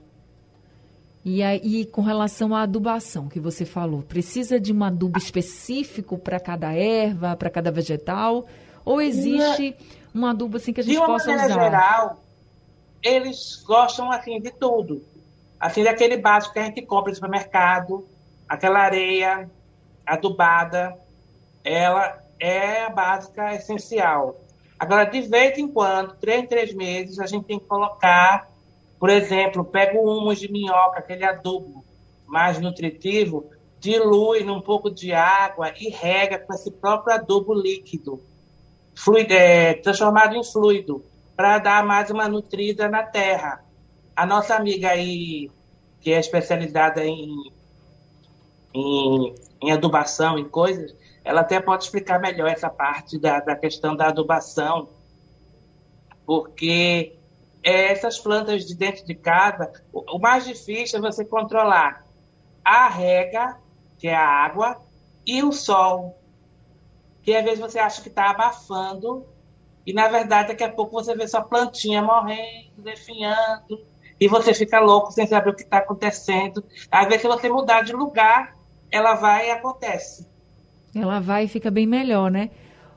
E 1.23 1.43
aí, 1.43 1.85
com 1.85 2.01
relação 2.01 2.55
à 2.55 2.63
adubação 2.63 3.29
que 3.29 3.39
você 3.39 3.67
falou, 3.67 4.01
precisa 4.01 4.59
de 4.59 4.73
um 4.73 4.83
adubo 4.83 5.19
específico 5.19 6.17
para 6.17 6.41
cada 6.41 6.73
erva, 6.73 7.37
para 7.37 7.51
cada 7.51 7.71
vegetal? 7.71 8.47
Ou 8.83 8.99
existe 8.99 9.77
um 10.15 10.25
adubo 10.25 10.57
assim 10.57 10.73
que 10.73 10.81
a 10.81 10.85
gente 10.85 10.97
possa 10.97 11.35
usar? 11.35 11.49
De 11.49 11.53
geral, 11.53 12.23
eles 13.03 13.63
gostam 13.63 14.11
assim 14.11 14.41
de 14.41 14.51
tudo. 14.53 15.12
Assim, 15.63 15.83
daquele 15.85 16.17
básico 16.17 16.53
que 16.53 16.59
a 16.59 16.65
gente 16.65 16.83
compra 16.83 17.11
no 17.11 17.15
supermercado, 17.15 18.07
aquela 18.49 18.81
areia 18.81 19.51
adubada, 20.05 20.99
ela 21.65 22.23
é 22.39 22.85
a 22.85 22.91
básica 22.91 23.55
essencial. 23.55 24.41
Agora, 24.79 25.05
de 25.05 25.23
vez 25.23 25.57
em 25.57 25.69
quando, 25.69 26.17
três 26.17 26.43
em 26.43 26.47
três 26.47 26.75
meses, 26.75 27.19
a 27.19 27.27
gente 27.27 27.47
tem 27.47 27.59
que 27.59 27.67
colocar 27.67 28.53
por 29.03 29.11
exemplo, 29.11 29.65
pega 29.65 29.99
o 29.99 30.05
humus 30.05 30.39
de 30.39 30.49
minhoca, 30.49 31.01
aquele 31.01 31.25
adubo 31.25 31.85
mais 32.25 32.61
nutritivo, 32.61 33.51
dilui 33.81 34.45
num 34.45 34.61
pouco 34.61 34.89
de 34.89 35.13
água 35.13 35.73
e 35.77 35.89
rega 35.89 36.39
com 36.39 36.55
esse 36.55 36.71
próprio 36.71 37.13
adubo 37.13 37.53
líquido, 37.53 38.23
fluido, 38.95 39.33
é, 39.33 39.75
transformado 39.75 40.37
em 40.37 40.45
fluido, 40.45 41.05
para 41.35 41.59
dar 41.59 41.85
mais 41.85 42.13
uma 42.13 42.29
nutrida 42.29 42.89
na 42.89 43.03
terra. 43.03 43.65
A 44.15 44.27
nossa 44.27 44.55
amiga 44.55 44.91
aí, 44.91 45.51
que 46.01 46.13
é 46.13 46.19
especializada 46.19 47.05
em, 47.05 47.51
em, 48.75 49.35
em 49.63 49.73
adubação, 49.73 50.39
em 50.39 50.49
coisas, 50.49 50.95
ela 51.25 51.41
até 51.43 51.61
pode 51.61 51.85
explicar 51.85 52.21
melhor 52.21 52.49
essa 52.49 52.69
parte 52.69 53.19
da, 53.19 53.41
da 53.41 53.57
questão 53.57 53.97
da 53.97 54.09
adubação, 54.09 54.89
porque 56.27 57.17
é, 57.63 57.93
essas 57.93 58.19
plantas 58.19 58.67
de 58.67 58.75
dentro 58.75 59.05
de 59.05 59.15
casa, 59.15 59.73
o, 59.93 60.17
o 60.17 60.19
mais 60.19 60.45
difícil 60.45 60.99
é 60.99 61.03
você 61.03 61.25
controlar 61.25 62.05
a 62.65 62.89
rega, 62.89 63.57
que 63.99 64.09
é 64.09 64.15
a 64.15 64.27
água, 64.27 64.81
e 65.27 65.43
o 65.43 65.53
sol, 65.53 66.19
que 67.23 67.35
às 67.35 67.45
vezes 67.45 67.61
você 67.61 67.79
acha 67.79 68.03
que 68.03 68.09
está 68.09 68.31
abafando, 68.31 69.25
e 69.87 69.93
na 69.93 70.09
verdade 70.09 70.49
daqui 70.49 70.65
a 70.65 70.73
pouco 70.73 70.93
você 70.93 71.15
vê 71.15 71.27
sua 71.27 71.43
plantinha 71.43 72.03
morrendo, 72.03 72.83
definhando, 72.83 73.85
e 74.23 74.29
você 74.29 74.55
fica 74.55 74.79
louco 74.79 75.11
sem 75.11 75.27
saber 75.27 75.51
o 75.51 75.55
que 75.55 75.63
está 75.63 75.79
acontecendo. 75.79 76.63
Às 76.89 77.07
vezes, 77.07 77.23
se 77.23 77.27
você 77.27 77.49
mudar 77.49 77.83
de 77.83 77.93
lugar, 77.93 78.57
ela 78.89 79.15
vai 79.15 79.49
e 79.49 79.51
acontece. 79.51 80.29
Ela 80.95 81.19
vai 81.19 81.47
e 81.47 81.49
fica 81.49 81.73
bem 81.73 81.89
melhor, 81.89 82.31
né? 82.31 82.51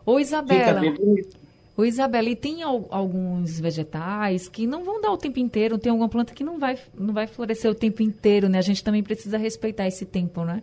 Ô, 0.05 0.19
Isabela. 0.19 0.65
Fica 0.65 0.81
bem 0.81 0.93
bonito. 0.93 1.37
Ô, 1.75 1.83
Isabela, 1.83 2.29
e 2.29 2.35
tem 2.35 2.61
alguns 2.61 3.59
vegetais 3.59 4.47
que 4.47 4.67
não 4.67 4.83
vão 4.83 5.01
dar 5.01 5.11
o 5.11 5.17
tempo 5.17 5.39
inteiro, 5.39 5.79
tem 5.79 5.89
alguma 5.89 6.07
planta 6.07 6.31
que 6.31 6.43
não 6.43 6.59
vai, 6.59 6.77
não 6.93 7.11
vai 7.11 7.25
florescer 7.25 7.71
o 7.71 7.75
tempo 7.75 8.03
inteiro, 8.03 8.47
né? 8.47 8.59
A 8.59 8.61
gente 8.61 8.83
também 8.83 9.01
precisa 9.01 9.39
respeitar 9.39 9.87
esse 9.87 10.05
tempo, 10.05 10.43
né? 10.43 10.61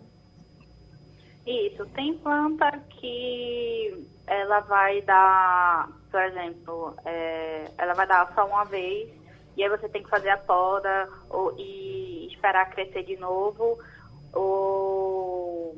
Isso, 1.45 1.85
tem 1.87 2.13
planta 2.19 2.71
que 3.01 4.07
ela 4.25 4.61
vai 4.61 5.01
dar, 5.01 5.89
por 6.09 6.21
exemplo, 6.21 6.95
é, 7.03 7.69
ela 7.77 7.93
vai 7.93 8.07
dar 8.07 8.31
só 8.33 8.45
uma 8.45 8.63
vez, 8.63 9.09
e 9.55 9.63
aí 9.63 9.69
você 9.69 9.87
tem 9.89 10.03
que 10.03 10.09
fazer 10.09 10.29
a 10.29 10.37
poda 10.37 11.09
ou, 11.29 11.53
e 11.57 12.27
esperar 12.27 12.69
crescer 12.69 13.03
de 13.03 13.17
novo, 13.17 13.77
ou, 14.33 15.75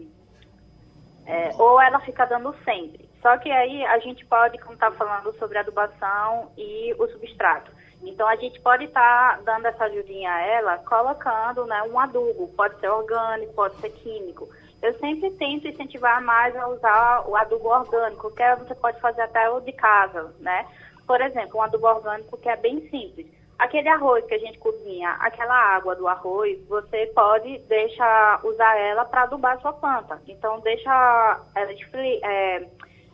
é, 1.25 1.51
ou 1.57 1.81
ela 1.81 1.99
fica 1.99 2.25
dando 2.25 2.55
sempre. 2.63 3.09
Só 3.21 3.37
que 3.37 3.49
aí 3.49 3.83
a 3.85 3.99
gente 3.99 4.25
pode, 4.25 4.57
como 4.59 4.73
está 4.73 4.91
falando 4.91 5.35
sobre 5.37 5.57
adubação 5.57 6.51
e 6.57 6.93
o 6.97 7.07
substrato. 7.07 7.71
Então 8.03 8.27
a 8.27 8.35
gente 8.35 8.59
pode 8.61 8.85
estar 8.85 9.37
tá 9.37 9.41
dando 9.43 9.65
essa 9.65 9.85
ajudinha 9.85 10.31
a 10.31 10.41
ela, 10.41 10.77
colocando 10.79 11.65
né, 11.65 11.81
um 11.83 11.99
adubo, 11.99 12.47
pode 12.55 12.79
ser 12.79 12.89
orgânico, 12.89 13.53
pode 13.53 13.75
ser 13.77 13.89
químico. 13.89 14.47
Eu 14.81 14.93
sempre 14.99 15.31
tento 15.31 15.67
incentivar 15.67 16.21
mais 16.21 16.55
a 16.55 16.67
usar 16.67 17.27
o 17.27 17.35
adubo 17.35 17.69
orgânico, 17.69 18.31
que 18.31 18.55
você 18.57 18.75
pode 18.75 18.99
fazer 19.01 19.23
até 19.23 19.49
o 19.49 19.59
de 19.59 19.71
casa, 19.71 20.31
né? 20.39 20.67
Por 21.07 21.19
exemplo, 21.21 21.57
um 21.57 21.63
adubo 21.63 21.87
orgânico 21.87 22.37
que 22.37 22.49
é 22.49 22.55
bem 22.55 22.87
simples. 22.89 23.25
Aquele 23.57 23.87
arroz 23.87 24.25
que 24.25 24.33
a 24.33 24.39
gente 24.39 24.59
cozinha, 24.59 25.11
aquela 25.19 25.55
água 25.55 25.95
do 25.95 26.07
arroz, 26.07 26.59
você 26.67 27.07
pode 27.07 27.57
deixar 27.59 28.45
usar 28.45 28.77
ela 28.77 29.05
para 29.05 29.23
adubar 29.23 29.59
sua 29.61 29.73
planta. 29.73 30.21
Então 30.27 30.59
deixa 30.59 31.41
ela 31.55 31.71
esfri, 31.71 32.19
é, 32.23 32.67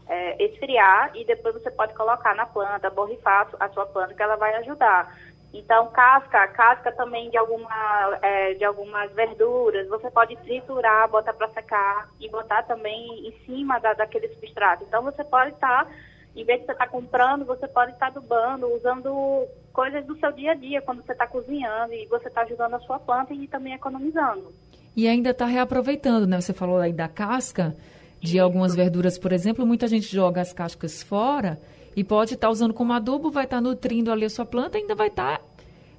é, 0.07 0.43
esfriar 0.43 1.11
e 1.15 1.23
depois 1.25 1.53
você 1.53 1.69
pode 1.69 1.93
colocar 1.93 2.35
na 2.35 2.45
planta, 2.45 2.89
borrifar 2.89 3.47
a 3.59 3.69
sua 3.69 3.85
planta 3.85 4.13
que 4.13 4.23
ela 4.23 4.35
vai 4.35 4.55
ajudar. 4.55 5.15
Então, 5.53 5.87
casca, 5.87 6.47
casca 6.47 6.91
também 6.93 7.29
de, 7.29 7.37
alguma, 7.37 8.17
é, 8.21 8.53
de 8.53 8.63
algumas 8.63 9.11
verduras, 9.11 9.87
você 9.89 10.09
pode 10.09 10.35
triturar, 10.37 11.09
botar 11.09 11.33
para 11.33 11.49
secar 11.49 12.09
e 12.19 12.29
botar 12.29 12.63
também 12.63 13.27
em 13.27 13.33
cima 13.45 13.77
da, 13.79 13.93
daquele 13.93 14.29
substrato. 14.29 14.85
Então, 14.85 15.03
você 15.03 15.23
pode 15.25 15.51
estar, 15.51 15.85
tá, 15.85 15.91
em 16.35 16.45
vez 16.45 16.61
de 16.61 16.65
você 16.65 16.71
estar 16.71 16.85
tá 16.85 16.91
comprando, 16.91 17.45
você 17.45 17.67
pode 17.67 17.91
estar 17.91 18.11
tá 18.11 18.19
adubando, 18.19 18.73
usando 18.73 19.47
coisas 19.73 20.05
do 20.05 20.17
seu 20.17 20.31
dia 20.31 20.51
a 20.51 20.55
dia, 20.55 20.81
quando 20.81 21.03
você 21.03 21.11
está 21.11 21.27
cozinhando, 21.27 21.93
e 21.93 22.05
você 22.07 22.27
está 22.27 22.41
ajudando 22.41 22.75
a 22.75 22.79
sua 22.79 22.99
planta 22.99 23.33
e 23.33 23.47
também 23.47 23.73
economizando. 23.73 24.53
E 24.95 25.07
ainda 25.07 25.31
está 25.31 25.45
reaproveitando, 25.45 26.27
né? 26.27 26.39
Você 26.39 26.53
falou 26.53 26.77
aí 26.77 26.93
da 26.93 27.07
casca 27.07 27.75
de 28.19 28.39
algumas 28.39 28.75
verduras, 28.75 29.17
por 29.17 29.33
exemplo, 29.33 29.65
muita 29.65 29.87
gente 29.87 30.05
joga 30.05 30.41
as 30.41 30.53
cascas 30.53 31.01
fora 31.01 31.59
e 31.95 32.03
pode 32.03 32.35
estar 32.35 32.47
tá 32.47 32.51
usando 32.51 32.73
como 32.73 32.93
adubo, 32.93 33.31
vai 33.31 33.45
estar 33.45 33.57
tá 33.57 33.61
nutrindo 33.61 34.11
ali 34.11 34.25
a 34.25 34.29
sua 34.29 34.45
planta 34.45 34.77
e 34.77 34.81
ainda 34.81 34.95
vai 34.95 35.07
estar 35.07 35.39
tá 35.39 35.43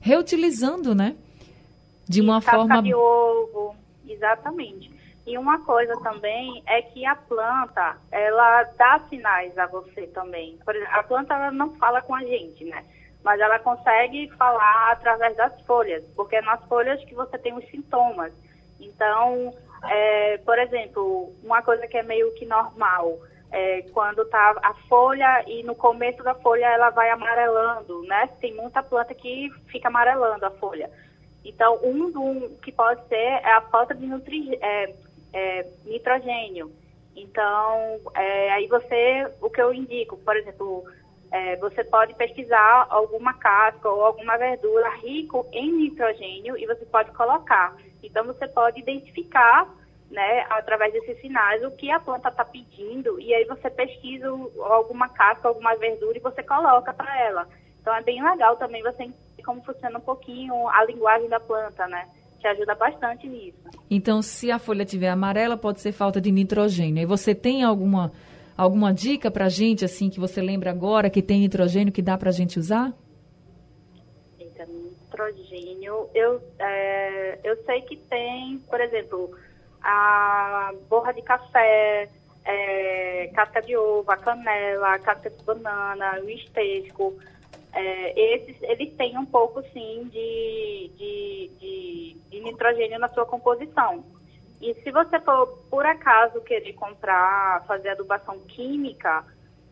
reutilizando, 0.01 0.95
né? 0.95 1.17
De 2.09 2.21
uma 2.21 2.39
e 2.39 2.43
forma. 2.43 2.83
de 2.83 2.95
ovo, 2.95 3.75
exatamente. 4.09 4.91
E 5.27 5.39
uma 5.39 5.65
coisa 5.65 5.95
também 6.03 6.63
é 6.67 6.83
que 6.83 7.07
a 7.07 7.15
planta, 7.15 7.97
ela 8.11 8.65
dá 8.77 9.01
sinais 9.09 9.57
a 9.57 9.67
você 9.67 10.07
também. 10.09 10.59
Por 10.65 10.75
exemplo, 10.75 10.95
a 10.95 11.03
planta 11.03 11.35
ela 11.35 11.51
não 11.53 11.75
fala 11.77 12.03
com 12.03 12.15
a 12.15 12.21
gente, 12.25 12.65
né? 12.65 12.85
Mas 13.23 13.41
ela 13.41 13.59
consegue 13.61 14.29
falar 14.37 14.91
através 14.91 15.37
das 15.37 15.61
folhas, 15.63 16.03
porque 16.17 16.37
é 16.37 16.43
nas 16.43 16.65
folhas 16.65 17.03
que 17.05 17.15
você 17.15 17.39
tem 17.39 17.55
os 17.55 17.65
sintomas. 17.71 18.33
Então, 18.81 19.55
é, 19.85 20.39
por 20.39 20.59
exemplo, 20.59 21.33
uma 21.45 21.63
coisa 21.63 21.87
que 21.87 21.97
é 21.97 22.03
meio 22.03 22.35
que 22.35 22.45
normal, 22.45 23.21
é, 23.53 23.83
quando 23.93 24.25
tá 24.25 24.57
a 24.63 24.75
folha 24.89 25.45
e 25.47 25.63
no 25.63 25.75
começo 25.75 26.23
da 26.25 26.35
folha 26.35 26.65
ela 26.67 26.91
vai 26.91 27.11
amarelando, 27.11 28.03
né? 28.05 28.29
Tem 28.41 28.55
muita 28.55 28.83
planta 28.83 29.15
que 29.15 29.51
fica 29.69 29.87
amarelando 29.87 30.47
a 30.47 30.51
folha. 30.51 30.91
Então, 31.45 31.79
um, 31.83 32.07
um 32.17 32.57
que 32.57 32.73
pode 32.73 33.07
ser 33.09 33.17
é 33.17 33.53
a 33.53 33.61
falta 33.61 33.95
de 33.95 34.07
nutri, 34.07 34.57
é, 34.61 34.95
é, 35.33 35.67
nitrogênio. 35.85 36.73
Então, 37.15 38.01
é, 38.15 38.53
aí 38.53 38.67
você, 38.67 39.31
o 39.41 39.51
que 39.51 39.61
eu 39.61 39.73
indico, 39.73 40.17
por 40.19 40.37
exemplo, 40.37 40.85
é, 41.31 41.57
você 41.57 41.85
pode 41.85 42.15
pesquisar 42.15 42.87
alguma 42.89 43.35
casca 43.35 43.89
ou 43.89 44.05
alguma 44.05 44.37
verdura 44.37 44.89
rico 44.97 45.47
em 45.53 45.71
nitrogênio 45.73 46.57
e 46.57 46.67
você 46.67 46.85
pode 46.87 47.11
colocar. 47.13 47.77
Então, 48.03 48.25
você 48.25 48.49
pode 48.49 48.81
identificar, 48.81 49.69
né, 50.11 50.47
através 50.51 50.93
desses 50.93 51.21
sinais, 51.21 51.63
o 51.65 51.71
que 51.71 51.91
a 51.91 52.01
planta 52.01 52.29
está 52.29 52.45
pedindo 52.45 53.21
e 53.21 53.35
aí 53.35 53.45
você 53.45 53.71
pesquisa 53.71 54.29
alguma 54.61 55.09
casca, 55.09 55.49
alguma 55.49 55.75
verdura 55.77 56.17
e 56.17 56.21
você 56.21 56.43
coloca 56.43 56.93
para 56.93 57.21
ela. 57.21 57.49
Então, 57.81 57.95
é 57.95 58.03
bem 58.03 58.23
legal 58.23 58.57
também 58.57 58.83
você 58.83 59.03
entender 59.05 59.43
como 59.45 59.63
funciona 59.65 59.99
um 59.99 60.03
pouquinho 60.03 60.69
a 60.69 60.85
linguagem 60.85 61.29
da 61.29 61.41
planta, 61.41 61.87
né? 61.89 62.09
Te 62.43 62.49
ajuda 62.49 62.75
bastante 62.75 63.29
nisso. 63.29 63.57
Então, 63.89 64.21
se 64.21 64.51
a 64.51 64.59
folha 64.59 64.85
tiver 64.85 65.09
amarela, 65.09 65.57
pode 65.57 65.81
ser 65.81 65.93
falta 65.93 66.21
de 66.21 66.33
nitrogênio. 66.33 67.01
E 67.01 67.07
você 67.07 67.37
tem 67.37 67.63
alguma 67.63 68.11
alguma 68.57 68.93
dica 68.93 69.31
para 69.31 69.49
gente, 69.49 69.85
assim, 69.85 70.11
que 70.11 70.19
você 70.19 70.43
lembra 70.43 70.71
agora, 70.71 71.09
que 71.09 71.23
tem 71.23 71.41
nitrogênio 71.41 71.93
que 71.93 72.03
dá 72.03 72.19
para 72.19 72.31
a 72.31 72.33
gente 72.33 72.59
usar? 72.59 72.93
Eita, 74.41 74.67
nitrogênio, 74.67 76.11
eu, 76.13 76.43
é, 76.59 77.39
eu 77.45 77.57
sei 77.65 77.83
que 77.83 77.97
tem, 77.97 78.59
por 78.69 78.81
exemplo, 78.81 79.31
a 79.81 80.73
borra 80.91 81.13
de 81.13 81.23
café, 81.23 82.09
é, 82.45 83.31
casca 83.35 83.63
de 83.63 83.77
ovo, 83.77 84.11
a 84.11 84.17
canela, 84.17 84.95
a 84.95 84.99
casca 84.99 85.31
de 85.31 85.45
banana, 85.45 86.21
o 86.21 86.29
estesco, 86.29 87.17
é, 87.73 88.35
esses, 88.35 88.63
eles 88.63 88.95
têm 88.97 89.19
um 89.19 89.25
pouco, 89.25 89.63
sim, 89.73 90.09
de, 90.11 90.91
de, 90.97 91.51
de, 91.59 92.17
de 92.31 92.41
nitrogênio 92.41 92.99
na 92.99 93.09
sua 93.09 93.25
composição. 93.25 94.05
E 94.61 94.75
se 94.83 94.91
você 94.93 95.19
for, 95.21 95.47
por 95.71 95.85
acaso, 95.85 96.41
querer 96.43 96.75
comprar, 96.75 97.65
fazer 97.67 97.91
adubação 97.91 98.39
química, 98.41 99.25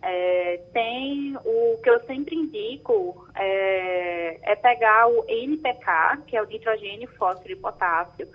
é, 0.03 0.61
tem 0.73 1.37
o 1.45 1.79
que 1.83 1.91
eu 1.91 2.01
sempre 2.07 2.35
indico 2.35 3.29
é, 3.35 4.39
é, 4.43 4.57
pegar 4.57 5.07
o 5.07 5.25
NPK, 5.29 6.23
que 6.27 6.37
é 6.37 6.43
o 6.43 6.47
nitrogênio, 6.47 7.09
fósforo 7.19 7.53
e 7.53 7.57
potássio, 7.57 8.27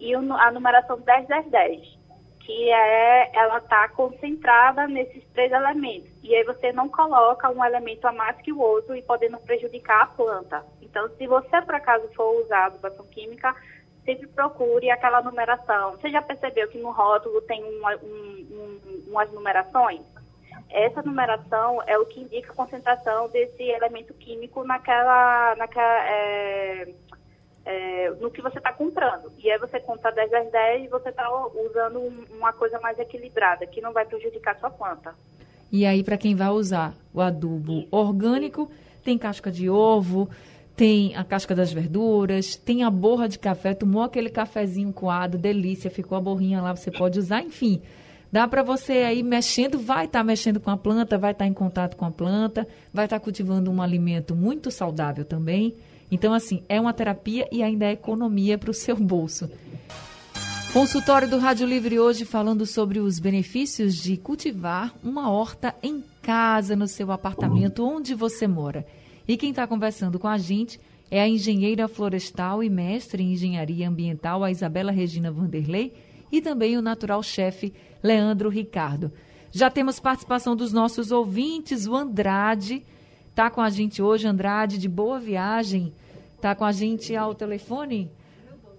e 0.00 0.14
o, 0.16 0.32
a 0.34 0.50
numeração 0.50 0.98
10, 1.00 1.28
10, 1.28 1.46
10, 1.50 1.98
que 2.46 2.70
é, 2.70 3.30
ela 3.34 3.58
está 3.58 3.88
concentrada 3.88 4.86
nesses 4.86 5.24
três 5.34 5.50
elementos. 5.50 6.08
E 6.22 6.32
aí 6.32 6.44
você 6.44 6.72
não 6.72 6.88
coloca 6.88 7.50
um 7.50 7.64
elemento 7.64 8.06
a 8.06 8.12
mais 8.12 8.36
que 8.36 8.52
o 8.52 8.60
outro 8.60 8.94
e 8.94 9.02
podendo 9.02 9.36
prejudicar 9.38 10.02
a 10.02 10.06
planta. 10.06 10.64
Então, 10.80 11.08
se 11.18 11.26
você, 11.26 11.60
por 11.62 11.74
acaso, 11.74 12.08
for 12.14 12.44
usar 12.44 12.66
adubação 12.66 13.04
química, 13.06 13.52
sempre 14.04 14.28
procure 14.28 14.88
aquela 14.92 15.20
numeração. 15.22 15.92
Você 15.96 16.08
já 16.08 16.22
percebeu 16.22 16.68
que 16.68 16.78
no 16.78 16.92
rótulo 16.92 17.42
tem 17.42 17.64
uma, 17.64 17.96
um, 17.96 18.46
um, 18.52 19.04
umas 19.08 19.30
numerações? 19.32 20.02
Essa 20.70 21.02
numeração 21.02 21.82
é 21.84 21.98
o 21.98 22.06
que 22.06 22.20
indica 22.20 22.52
a 22.52 22.56
concentração 22.56 23.28
desse 23.28 23.64
elemento 23.64 24.14
químico 24.14 24.62
naquela, 24.62 25.56
naquela 25.56 26.08
é, 26.08 26.94
é, 27.66 28.10
no 28.20 28.30
que 28.30 28.40
você 28.40 28.58
está 28.58 28.72
comprando. 28.72 29.32
E 29.36 29.50
aí 29.50 29.58
você 29.58 29.80
compra 29.80 30.12
10 30.12 30.30
10 30.30 30.52
10 30.52 30.84
e 30.84 30.88
você 30.88 31.08
está 31.08 31.28
usando 31.52 32.00
uma 32.30 32.52
coisa 32.52 32.78
mais 32.78 32.96
equilibrada, 32.98 33.66
que 33.66 33.80
não 33.80 33.92
vai 33.92 34.06
prejudicar 34.06 34.58
sua 34.60 34.70
planta. 34.70 35.12
E 35.72 35.84
aí, 35.84 36.04
para 36.04 36.16
quem 36.16 36.36
vai 36.36 36.48
usar 36.48 36.94
o 37.12 37.20
adubo 37.20 37.88
orgânico, 37.90 38.70
tem 39.02 39.18
casca 39.18 39.50
de 39.50 39.68
ovo, 39.68 40.30
tem 40.76 41.16
a 41.16 41.24
casca 41.24 41.56
das 41.56 41.72
verduras, 41.72 42.54
tem 42.54 42.84
a 42.84 42.90
borra 42.90 43.28
de 43.28 43.36
café, 43.36 43.74
tomou 43.74 44.02
aquele 44.02 44.30
cafezinho 44.30 44.92
coado, 44.92 45.36
delícia, 45.36 45.90
ficou 45.90 46.16
a 46.16 46.20
borrinha 46.20 46.62
lá, 46.62 46.74
você 46.74 46.92
pode 46.92 47.18
usar, 47.18 47.42
enfim. 47.42 47.82
Dá 48.30 48.46
para 48.46 48.62
você 48.62 48.92
aí 48.92 49.24
mexendo, 49.24 49.76
vai 49.78 50.04
estar 50.04 50.20
tá 50.20 50.24
mexendo 50.24 50.60
com 50.60 50.70
a 50.70 50.76
planta, 50.76 51.18
vai 51.18 51.32
estar 51.32 51.44
tá 51.44 51.48
em 51.48 51.54
contato 51.54 51.96
com 51.96 52.04
a 52.04 52.10
planta, 52.12 52.66
vai 52.92 53.06
estar 53.06 53.18
tá 53.18 53.24
cultivando 53.24 53.72
um 53.72 53.82
alimento 53.82 54.36
muito 54.36 54.70
saudável 54.70 55.24
também. 55.24 55.74
Então, 56.10 56.32
assim, 56.32 56.62
é 56.68 56.80
uma 56.80 56.92
terapia 56.92 57.48
e 57.50 57.62
ainda 57.62 57.86
é 57.86 57.92
economia 57.92 58.56
para 58.56 58.70
o 58.70 58.74
seu 58.74 58.96
bolso. 58.96 59.50
Consultório 60.72 61.28
do 61.28 61.38
Rádio 61.38 61.66
Livre 61.66 61.98
hoje 61.98 62.24
falando 62.24 62.66
sobre 62.66 62.98
os 62.98 63.18
benefícios 63.18 63.94
de 63.94 64.16
cultivar 64.16 64.94
uma 65.02 65.30
horta 65.30 65.74
em 65.82 66.04
casa, 66.20 66.76
no 66.76 66.86
seu 66.86 67.10
apartamento, 67.10 67.84
onde 67.84 68.14
você 68.14 68.46
mora. 68.46 68.86
E 69.26 69.36
quem 69.36 69.50
está 69.50 69.66
conversando 69.66 70.18
com 70.18 70.28
a 70.28 70.36
gente 70.36 70.78
é 71.10 71.20
a 71.20 71.28
engenheira 71.28 71.88
florestal 71.88 72.62
e 72.62 72.68
mestre 72.68 73.22
em 73.22 73.32
engenharia 73.32 73.88
ambiental, 73.88 74.44
a 74.44 74.50
Isabela 74.50 74.92
Regina 74.92 75.30
Vanderlei, 75.30 75.94
e 76.30 76.42
também 76.42 76.76
o 76.76 76.82
natural-chefe 76.82 77.72
Leandro 78.02 78.48
Ricardo. 78.48 79.10
Já 79.50 79.70
temos 79.70 79.98
participação 79.98 80.54
dos 80.54 80.72
nossos 80.72 81.10
ouvintes, 81.10 81.86
o 81.86 81.94
Andrade 81.94 82.84
está 83.36 83.50
com 83.50 83.60
a 83.60 83.68
gente 83.68 84.00
hoje. 84.00 84.26
Andrade, 84.26 84.78
de 84.78 84.88
boa 84.88 85.20
viagem 85.20 85.92
Tá 86.40 86.54
com 86.54 86.64
a 86.64 86.72
gente 86.72 87.16
ao 87.16 87.34
telefone? 87.34 88.10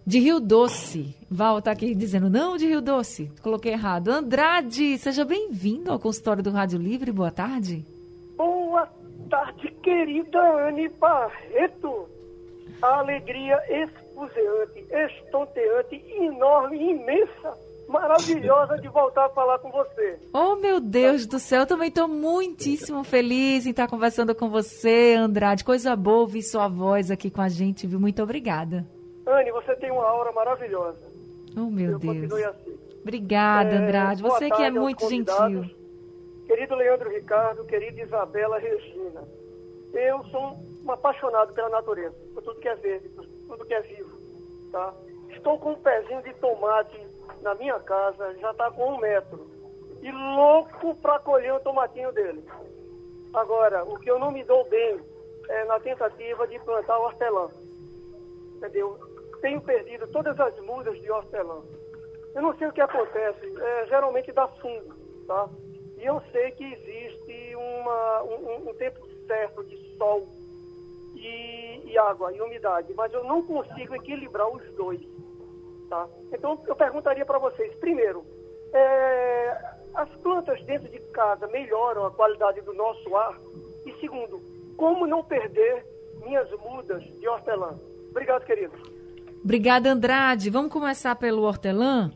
De 0.06 0.20
Rio 0.20 0.40
Doce. 0.40 1.16
Val 1.30 1.62
tá 1.62 1.72
aqui 1.72 1.94
dizendo, 1.94 2.30
não 2.30 2.56
de 2.56 2.66
Rio 2.66 2.82
Doce. 2.82 3.32
Coloquei 3.42 3.74
errado. 3.74 4.10
Andrade, 4.10 4.98
seja 4.98 5.26
bem-vindo 5.26 5.92
ao 5.92 6.00
consultório 6.00 6.42
do 6.42 6.50
Rádio 6.50 6.80
Livre. 6.80 7.12
Boa 7.12 7.32
tarde. 7.32 7.84
Boa 8.38 8.88
tarde, 9.30 9.70
querida 9.84 10.40
Anne 10.68 10.88
Barreto. 10.88 12.08
A 12.82 13.00
alegria 13.00 13.60
esfuziante, 13.70 14.86
estonteante, 14.90 15.96
enorme, 16.22 16.92
imensa 16.92 17.58
maravilhosa 17.88 18.78
de 18.78 18.88
voltar 18.88 19.26
a 19.26 19.30
falar 19.30 19.60
com 19.60 19.72
você. 19.72 20.20
Oh, 20.34 20.56
meu 20.56 20.80
Deus 20.80 21.26
do 21.26 21.40
céu, 21.40 21.62
eu 21.62 21.68
também 21.68 21.90
estou 21.90 22.08
muitíssimo 22.08 23.04
feliz 23.04 23.66
em 23.66 23.72
estar 23.72 23.88
conversando 23.88 24.36
com 24.36 24.50
você, 24.50 25.16
Andrade. 25.18 25.64
Coisa 25.64 25.96
boa 25.96 26.20
ouvir 26.20 26.44
sua 26.44 26.68
voz 26.68 27.10
aqui 27.10 27.30
com 27.30 27.42
a 27.42 27.50
gente, 27.50 27.88
viu? 27.88 28.00
Muito 28.00 28.22
obrigada. 28.22 28.86
Anne, 29.26 29.52
você 29.52 29.76
tem 29.76 29.92
uma 29.92 30.06
aura 30.06 30.32
maravilhosa. 30.32 31.00
Oh, 31.56 31.70
meu 31.70 31.92
eu 31.92 32.00
Deus. 32.00 32.32
Assim. 32.32 32.78
Obrigada, 33.02 33.76
é, 33.76 33.78
Andrade. 33.78 34.22
Você 34.22 34.50
que 34.50 34.62
é 34.62 34.70
muito 34.70 35.10
gentil. 35.10 35.66
Querido 36.46 36.76
Leandro 36.76 37.10
Ricardo, 37.10 37.66
querida 37.66 38.02
Isabela 38.02 38.58
Regina, 38.58 39.22
eu 39.94 40.24
sou 40.26 40.58
um 40.86 40.92
apaixonado 40.92 41.54
pela 41.54 41.70
natureza, 41.70 42.16
por 42.34 42.42
tudo 42.42 42.60
que 42.60 42.70
é 42.70 42.76
verde, 42.76 43.10
por 43.10 43.26
tudo 43.26 43.66
que 43.66 43.74
é 43.74 43.82
vivo. 43.82 44.18
Tá? 44.72 44.94
Estou 45.30 45.60
com 45.60 45.72
um 45.72 45.76
pezinho 45.76 46.22
de 46.24 46.34
tomate 46.36 47.07
na 47.42 47.56
minha 47.56 47.80
casa 47.80 48.36
já 48.40 48.52
está 48.52 48.72
com 48.72 48.94
um 48.94 48.98
metro. 48.98 49.48
E 50.02 50.12
louco 50.12 50.96
para 50.96 51.20
colher 51.20 51.54
o 51.54 51.60
tomatinho 51.60 52.12
dele. 52.12 52.44
Agora, 53.34 53.84
o 53.84 54.00
que 54.00 54.10
eu 54.10 54.20
não 54.20 54.32
me 54.32 54.44
dou 54.44 54.64
bem 54.70 55.00
é 55.50 55.66
na 55.66 55.80
tentativa 55.80 56.48
de 56.48 56.60
plantar 56.60 56.98
hortelã. 57.00 57.50
Entendeu? 58.56 58.98
Tenho 59.42 59.62
perdido 59.62 60.08
todas 60.08 60.40
as 60.40 60.58
mudas 60.60 61.00
de 61.02 61.12
hortelã. 61.12 61.62
Eu 62.34 62.42
não 62.42 62.56
sei 62.58 62.68
o 62.68 62.74
que 62.74 62.82
acontece. 62.82 63.46
É, 63.60 63.86
geralmente 63.88 64.32
dá 64.32 64.48
fungo, 64.48 64.94
tá? 65.26 65.50
E 65.98 66.06
eu 66.06 66.22
sei 66.32 66.52
que 66.52 66.64
existe 66.64 67.56
uma, 67.56 68.24
um, 68.24 68.70
um 68.70 68.74
tempo 68.76 69.08
certo 69.26 69.64
de 69.64 69.98
sol 69.98 70.28
e, 71.16 71.82
e 71.86 71.98
água 71.98 72.32
e 72.32 72.42
umidade, 72.42 72.94
mas 72.94 73.12
eu 73.12 73.24
não 73.24 73.42
consigo 73.44 73.96
equilibrar 73.96 74.48
os 74.50 74.64
dois. 74.76 75.02
Tá? 75.90 76.08
Então, 76.34 76.62
eu 76.68 76.76
perguntaria 76.76 77.26
para 77.26 77.40
vocês, 77.40 77.74
primeiro, 77.76 78.26
é, 78.74 79.58
as 79.94 80.10
plantas 80.18 80.62
dentro 80.66 80.90
de 80.90 81.00
casa 81.12 81.48
melhoram 81.48 82.06
a 82.06 82.12
qualidade 82.12 82.62
do 82.62 82.74
nosso 82.74 83.16
ar? 83.16 83.40
E 83.86 83.94
segundo, 84.00 84.42
como 84.76 85.08
não 85.08 85.24
perder 85.24 85.86
minhas 86.24 86.50
mudas 86.60 87.04
de 87.04 87.28
hortelã? 87.28 87.80
Obrigado, 88.12 88.46
querido. 88.46 88.74
Obrigada, 89.44 89.90
Andrade. 89.90 90.50
Vamos 90.50 90.72
começar 90.72 91.16
pelo 91.16 91.44
hortelã? 91.44 92.12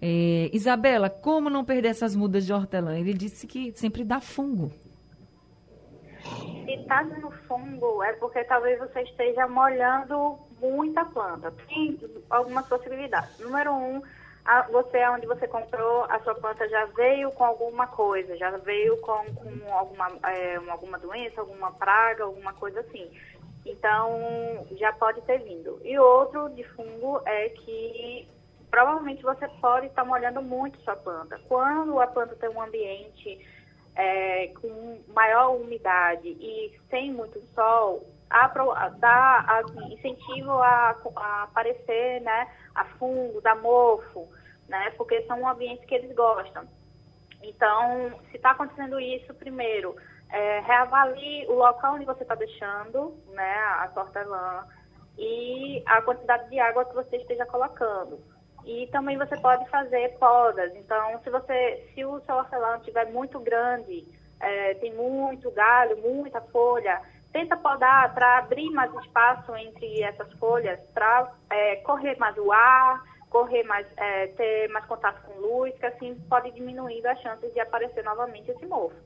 É, 0.00 0.48
Isabela, 0.52 1.10
como 1.10 1.50
não 1.50 1.64
perder 1.64 1.88
essas 1.88 2.16
mudas 2.16 2.46
de 2.46 2.52
hortelã? 2.52 2.98
Ele 2.98 3.12
disse 3.12 3.46
que 3.46 3.72
sempre 3.72 4.02
dá 4.02 4.20
fungo. 4.20 4.72
Se 6.64 6.72
está 6.72 7.04
no 7.04 7.30
fungo, 7.46 8.02
é 8.02 8.12
porque 8.14 8.42
talvez 8.44 8.78
você 8.78 9.02
esteja 9.02 9.46
molhando 9.46 10.38
muita 10.60 11.04
planta. 11.04 11.52
Tem 11.68 11.98
algumas 12.28 12.66
possibilidades. 12.66 13.38
Número 13.38 13.72
um, 13.72 14.02
a, 14.44 14.62
você 14.62 15.06
onde 15.08 15.26
você 15.26 15.46
comprou, 15.46 16.04
a 16.04 16.20
sua 16.20 16.34
planta 16.34 16.68
já 16.68 16.84
veio 16.86 17.30
com 17.32 17.44
alguma 17.44 17.86
coisa, 17.86 18.36
já 18.36 18.50
veio 18.58 18.96
com, 18.98 19.24
com 19.34 19.72
alguma, 19.72 20.08
é, 20.28 20.56
alguma 20.68 20.98
doença, 20.98 21.40
alguma 21.40 21.72
praga, 21.72 22.24
alguma 22.24 22.52
coisa 22.54 22.80
assim. 22.80 23.10
Então, 23.64 24.66
já 24.72 24.92
pode 24.92 25.20
ter 25.22 25.38
vindo. 25.38 25.80
E 25.84 25.98
outro 25.98 26.48
de 26.50 26.64
fungo 26.64 27.20
é 27.26 27.50
que 27.50 28.28
provavelmente 28.70 29.22
você 29.22 29.46
pode 29.60 29.86
estar 29.86 30.04
molhando 30.04 30.40
muito 30.40 30.80
sua 30.80 30.96
planta. 30.96 31.38
Quando 31.46 32.00
a 32.00 32.06
planta 32.06 32.36
tem 32.36 32.48
um 32.48 32.62
ambiente 32.62 33.46
é, 33.94 34.48
com 34.60 35.00
maior 35.08 35.56
umidade 35.56 36.28
e 36.28 36.72
sem 36.88 37.12
muito 37.12 37.40
sol, 37.54 38.06
dá 38.98 39.44
assim, 39.48 39.94
incentivo 39.94 40.52
a, 40.52 40.96
a 41.16 41.42
aparecer 41.42 42.20
né, 42.20 42.48
a 42.74 42.84
fungo, 42.84 43.40
da 43.40 43.54
mofo, 43.56 44.28
né, 44.68 44.90
porque 44.96 45.22
são 45.26 45.46
ambientes 45.48 45.84
que 45.84 45.94
eles 45.94 46.14
gostam. 46.14 46.64
Então, 47.42 48.12
se 48.30 48.36
está 48.36 48.52
acontecendo 48.52 49.00
isso, 49.00 49.34
primeiro, 49.34 49.96
é, 50.30 50.60
reavalie 50.60 51.46
o 51.48 51.54
local 51.54 51.94
onde 51.94 52.04
você 52.04 52.22
está 52.22 52.34
deixando 52.34 53.18
né, 53.32 53.54
a 53.56 53.90
hortelã 53.96 54.66
e 55.18 55.82
a 55.86 56.00
quantidade 56.02 56.48
de 56.50 56.60
água 56.60 56.84
que 56.84 56.94
você 56.94 57.16
esteja 57.16 57.44
colocando. 57.46 58.20
E 58.64 58.86
também 58.88 59.16
você 59.16 59.36
pode 59.38 59.68
fazer 59.70 60.16
podas. 60.18 60.74
Então, 60.76 61.18
se 61.24 61.30
você, 61.30 61.90
se 61.94 62.04
o 62.04 62.20
seu 62.20 62.36
hortelã 62.36 62.76
estiver 62.76 63.06
muito 63.10 63.40
grande, 63.40 64.06
é, 64.38 64.74
tem 64.74 64.94
muito 64.94 65.50
galho, 65.50 65.96
muita 65.98 66.40
folha, 66.42 67.00
tenta 67.32 67.56
podar 67.56 68.12
para 68.14 68.38
abrir 68.38 68.70
mais 68.70 68.92
espaço 68.96 69.54
entre 69.56 70.02
essas 70.02 70.32
folhas, 70.34 70.78
para 70.92 71.32
é, 71.50 71.76
correr 71.76 72.16
mais 72.18 72.36
o 72.38 72.50
ar, 72.50 73.02
correr 73.28 73.62
mais, 73.62 73.86
é, 73.96 74.26
ter 74.28 74.68
mais 74.68 74.84
contato 74.86 75.22
com 75.22 75.40
luz, 75.40 75.74
que 75.78 75.86
assim 75.86 76.14
pode 76.28 76.50
diminuir 76.52 77.06
as 77.06 77.20
chances 77.20 77.52
de 77.52 77.60
aparecer 77.60 78.04
novamente 78.04 78.50
esse 78.50 78.66
mofo. 78.66 78.96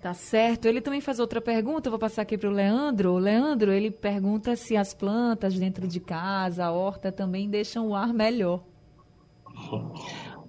Tá 0.00 0.12
certo. 0.12 0.68
Ele 0.68 0.82
também 0.82 1.00
faz 1.00 1.18
outra 1.18 1.40
pergunta, 1.40 1.88
eu 1.88 1.90
vou 1.90 1.98
passar 1.98 2.22
aqui 2.22 2.36
para 2.36 2.48
o 2.48 2.52
Leandro. 2.52 3.12
O 3.12 3.18
Leandro, 3.18 3.72
ele 3.72 3.90
pergunta 3.90 4.54
se 4.54 4.76
as 4.76 4.92
plantas 4.92 5.58
dentro 5.58 5.88
de 5.88 5.98
casa, 5.98 6.66
a 6.66 6.72
horta, 6.72 7.10
também 7.10 7.48
deixam 7.48 7.88
o 7.88 7.94
ar 7.94 8.12
melhor. 8.12 8.62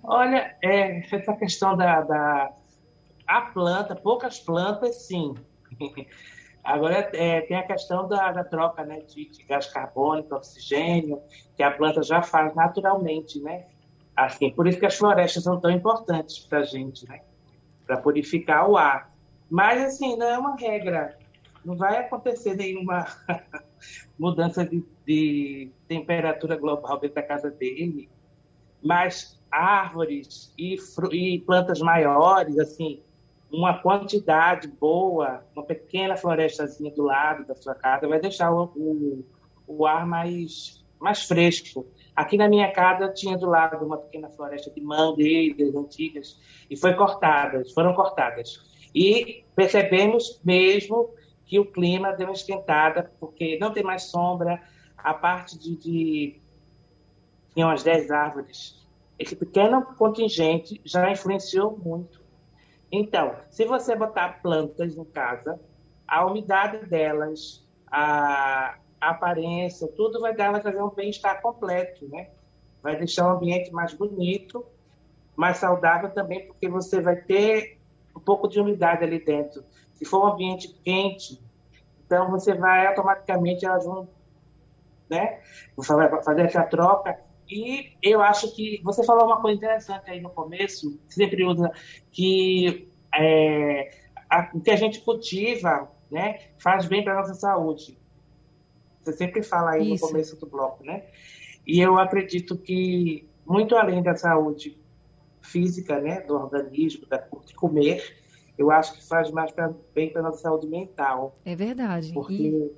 Olha, 0.04 0.56
é, 0.62 1.00
essa 1.00 1.34
questão 1.36 1.76
da, 1.76 2.02
da 2.02 2.52
a 3.26 3.42
planta, 3.42 3.96
poucas 3.96 4.40
plantas, 4.40 5.08
sim. 5.08 5.34
Agora 6.66 7.12
é, 7.14 7.42
tem 7.42 7.56
a 7.56 7.64
questão 7.64 8.08
da, 8.08 8.32
da 8.32 8.44
troca 8.44 8.84
né, 8.84 9.02
de, 9.02 9.30
de, 9.30 9.44
gás 9.44 9.68
carbônico, 9.68 10.34
oxigênio, 10.34 11.22
que 11.56 11.62
a 11.62 11.70
planta 11.70 12.02
já 12.02 12.24
faz 12.24 12.56
naturalmente, 12.56 13.40
né? 13.40 13.68
Assim, 14.16 14.50
por 14.50 14.68
isso 14.68 14.80
que 14.80 14.86
as 14.88 14.98
florestas 14.98 15.44
são 15.44 15.60
tão 15.60 15.70
importantes 15.70 16.40
para 16.40 16.60
a 16.60 16.64
gente, 16.64 17.08
né? 17.08 17.22
Para 17.86 17.98
purificar 17.98 18.68
o 18.68 18.78
ar. 18.78 19.14
Mas, 19.48 19.84
assim, 19.84 20.18
não 20.18 20.26
é 20.26 20.40
uma 20.40 20.56
regra. 20.56 21.16
Não 21.64 21.78
vai 21.78 21.98
acontecer 21.98 22.56
nenhuma 22.56 23.06
mudança 24.18 24.66
de, 24.66 24.84
de 25.06 25.72
temperatura 25.88 26.56
global 26.56 27.00
dentro 27.00 27.16
da 27.16 27.22
casa 27.22 27.52
dele. 27.52 28.10
Mas 28.82 29.40
árvores 29.52 30.52
e, 30.58 30.78
e 31.12 31.40
plantas 31.42 31.80
maiores, 31.80 32.58
assim, 32.58 33.04
uma 33.52 33.78
quantidade 33.78 34.68
boa, 34.68 35.46
uma 35.56 35.66
pequena 35.66 36.18
florestazinha 36.18 36.92
do 36.92 37.04
lado 37.04 37.46
da 37.46 37.56
sua 37.56 37.76
casa, 37.76 38.08
vai 38.08 38.20
deixar 38.20 38.52
o, 38.52 38.72
o, 38.76 39.26
o 39.68 39.86
ar 39.86 40.06
mais, 40.06 40.84
mais 41.00 41.24
fresco. 41.24 41.86
Aqui 42.16 42.38
na 42.38 42.50
minha 42.50 42.72
casa 42.72 43.10
tinha 43.10 43.38
do 43.38 43.46
lado 43.46 43.84
uma 43.86 43.98
pequena 43.98 44.30
floresta 44.30 44.72
de 44.72 44.82
mangueiras 44.82 45.76
antigas 45.76 46.40
e 46.70 46.76
foi 46.76 46.94
cortadas, 46.96 47.72
foram 47.74 47.94
cortadas. 47.94 48.60
E 48.94 49.44
percebemos 49.56 50.42
mesmo 50.44 51.14
que 51.46 51.60
o 51.60 51.66
clima 51.66 52.14
deu 52.14 52.28
uma 52.28 52.34
esquentada, 52.34 53.12
porque 53.20 53.58
não 53.60 53.72
tem 53.72 53.84
mais 53.84 54.04
sombra, 54.04 54.62
a 54.98 55.14
parte 55.14 55.60
de, 55.60 55.76
de 55.76 56.42
tinha 57.54 57.68
umas 57.68 57.84
10 57.84 58.10
árvores. 58.10 58.84
Esse 59.20 59.36
pequeno 59.36 59.86
contingente 59.98 60.82
já 60.84 61.10
influenciou 61.12 61.78
muito 61.78 62.25
então, 62.96 63.36
se 63.50 63.66
você 63.66 63.96
botar 63.96 64.42
plantas 64.42 64.96
em 64.96 65.06
casa, 65.06 65.60
a 66.08 66.26
umidade 66.26 66.86
delas, 66.86 67.66
a, 67.92 68.78
aparência, 69.02 69.88
tudo 69.88 70.20
vai 70.20 70.36
dar, 70.36 70.52
vai 70.52 70.62
trazer 70.62 70.82
um 70.82 70.90
bem-estar 70.90 71.42
completo, 71.42 72.08
né? 72.08 72.30
Vai 72.82 72.96
deixar 72.96 73.28
o 73.28 73.38
ambiente 73.38 73.72
mais 73.72 73.94
bonito, 73.94 74.66
mais 75.36 75.58
saudável 75.58 76.10
também, 76.12 76.48
porque 76.48 76.68
você 76.68 77.02
vai 77.02 77.16
ter 77.16 77.80
um 78.16 78.20
pouco 78.20 78.48
de 78.48 78.60
umidade 78.60 79.04
ali 79.04 79.24
dentro. 79.24 79.64
Se 79.94 80.06
for 80.06 80.24
um 80.24 80.34
ambiente 80.34 80.68
quente, 80.84 81.42
então 82.06 82.30
você 82.32 82.54
vai 82.54 82.88
automaticamente, 82.88 83.66
elas 83.66 83.86
vão 83.86 84.08
né, 85.10 85.40
fazer 86.24 86.46
essa 86.46 86.64
troca 86.64 87.20
e 87.50 87.94
eu 88.02 88.22
acho 88.22 88.56
que 88.56 88.82
você 88.84 89.04
falou 89.04 89.26
uma 89.26 89.42
coisa 89.42 89.58
interessante 89.58 90.10
aí 90.10 90.22
no 90.22 90.30
começo, 90.30 91.00
sempre 91.08 91.44
usa 91.44 91.72
que 92.12 92.90
é, 93.14 93.92
a, 94.30 94.50
o 94.54 94.62
que 94.62 94.72
a 94.72 94.76
gente 94.76 95.02
cultiva 95.02 95.92
né, 96.10 96.40
faz 96.58 96.86
bem 96.86 97.04
para 97.04 97.14
a 97.14 97.18
nossa 97.18 97.34
saúde. 97.34 97.98
Você 99.02 99.14
sempre 99.14 99.44
fala 99.44 99.72
aí 99.72 99.94
Isso. 99.94 100.06
no 100.06 100.12
começo 100.12 100.40
do 100.40 100.48
bloco, 100.48 100.84
né? 100.84 101.04
E 101.66 101.80
eu 101.80 101.98
acredito 102.00 102.58
que, 102.58 103.28
muito 103.46 103.76
além 103.76 104.02
da 104.02 104.16
saúde 104.16 104.78
física, 105.42 106.00
né, 106.00 106.22
do 106.22 106.36
organismo, 106.36 107.06
da, 107.08 107.18
de 107.18 107.54
comer, 107.54 108.04
eu 108.58 108.72
acho 108.72 108.96
que 108.96 109.08
faz 109.08 109.30
mais 109.32 109.52
pra, 109.52 109.74
bem 109.94 110.10
para 110.12 110.22
a 110.22 110.24
nossa 110.24 110.42
saúde 110.42 110.68
mental. 110.68 111.38
É 111.46 111.56
verdade. 111.56 112.14
Porque. 112.14 112.34
E 112.34 112.72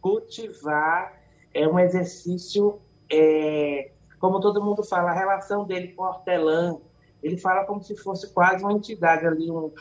cultivar 0.00 1.20
é 1.52 1.66
um 1.66 1.78
exercício, 1.78 2.80
é, 3.10 3.90
como 4.18 4.40
todo 4.40 4.62
mundo 4.64 4.82
fala, 4.82 5.10
a 5.10 5.14
relação 5.14 5.64
dele 5.64 5.88
com 5.88 6.02
o 6.02 6.06
hortelã, 6.06 6.78
ele 7.22 7.36
fala 7.36 7.64
como 7.64 7.82
se 7.82 7.96
fosse 7.96 8.32
quase 8.32 8.62
uma 8.62 8.72
entidade 8.72 9.26
ali, 9.26 9.50
um, 9.50 9.72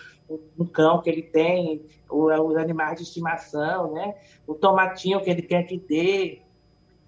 um 0.57 0.65
cão 0.65 1.01
que 1.01 1.09
ele 1.09 1.21
tem, 1.21 1.85
os 2.09 2.55
animais 2.55 2.97
de 2.97 3.03
estimação, 3.03 3.93
né? 3.93 4.15
O 4.45 4.55
tomatinho 4.55 5.21
que 5.21 5.29
ele 5.29 5.41
quer 5.41 5.63
que 5.63 5.77
dê. 5.77 6.41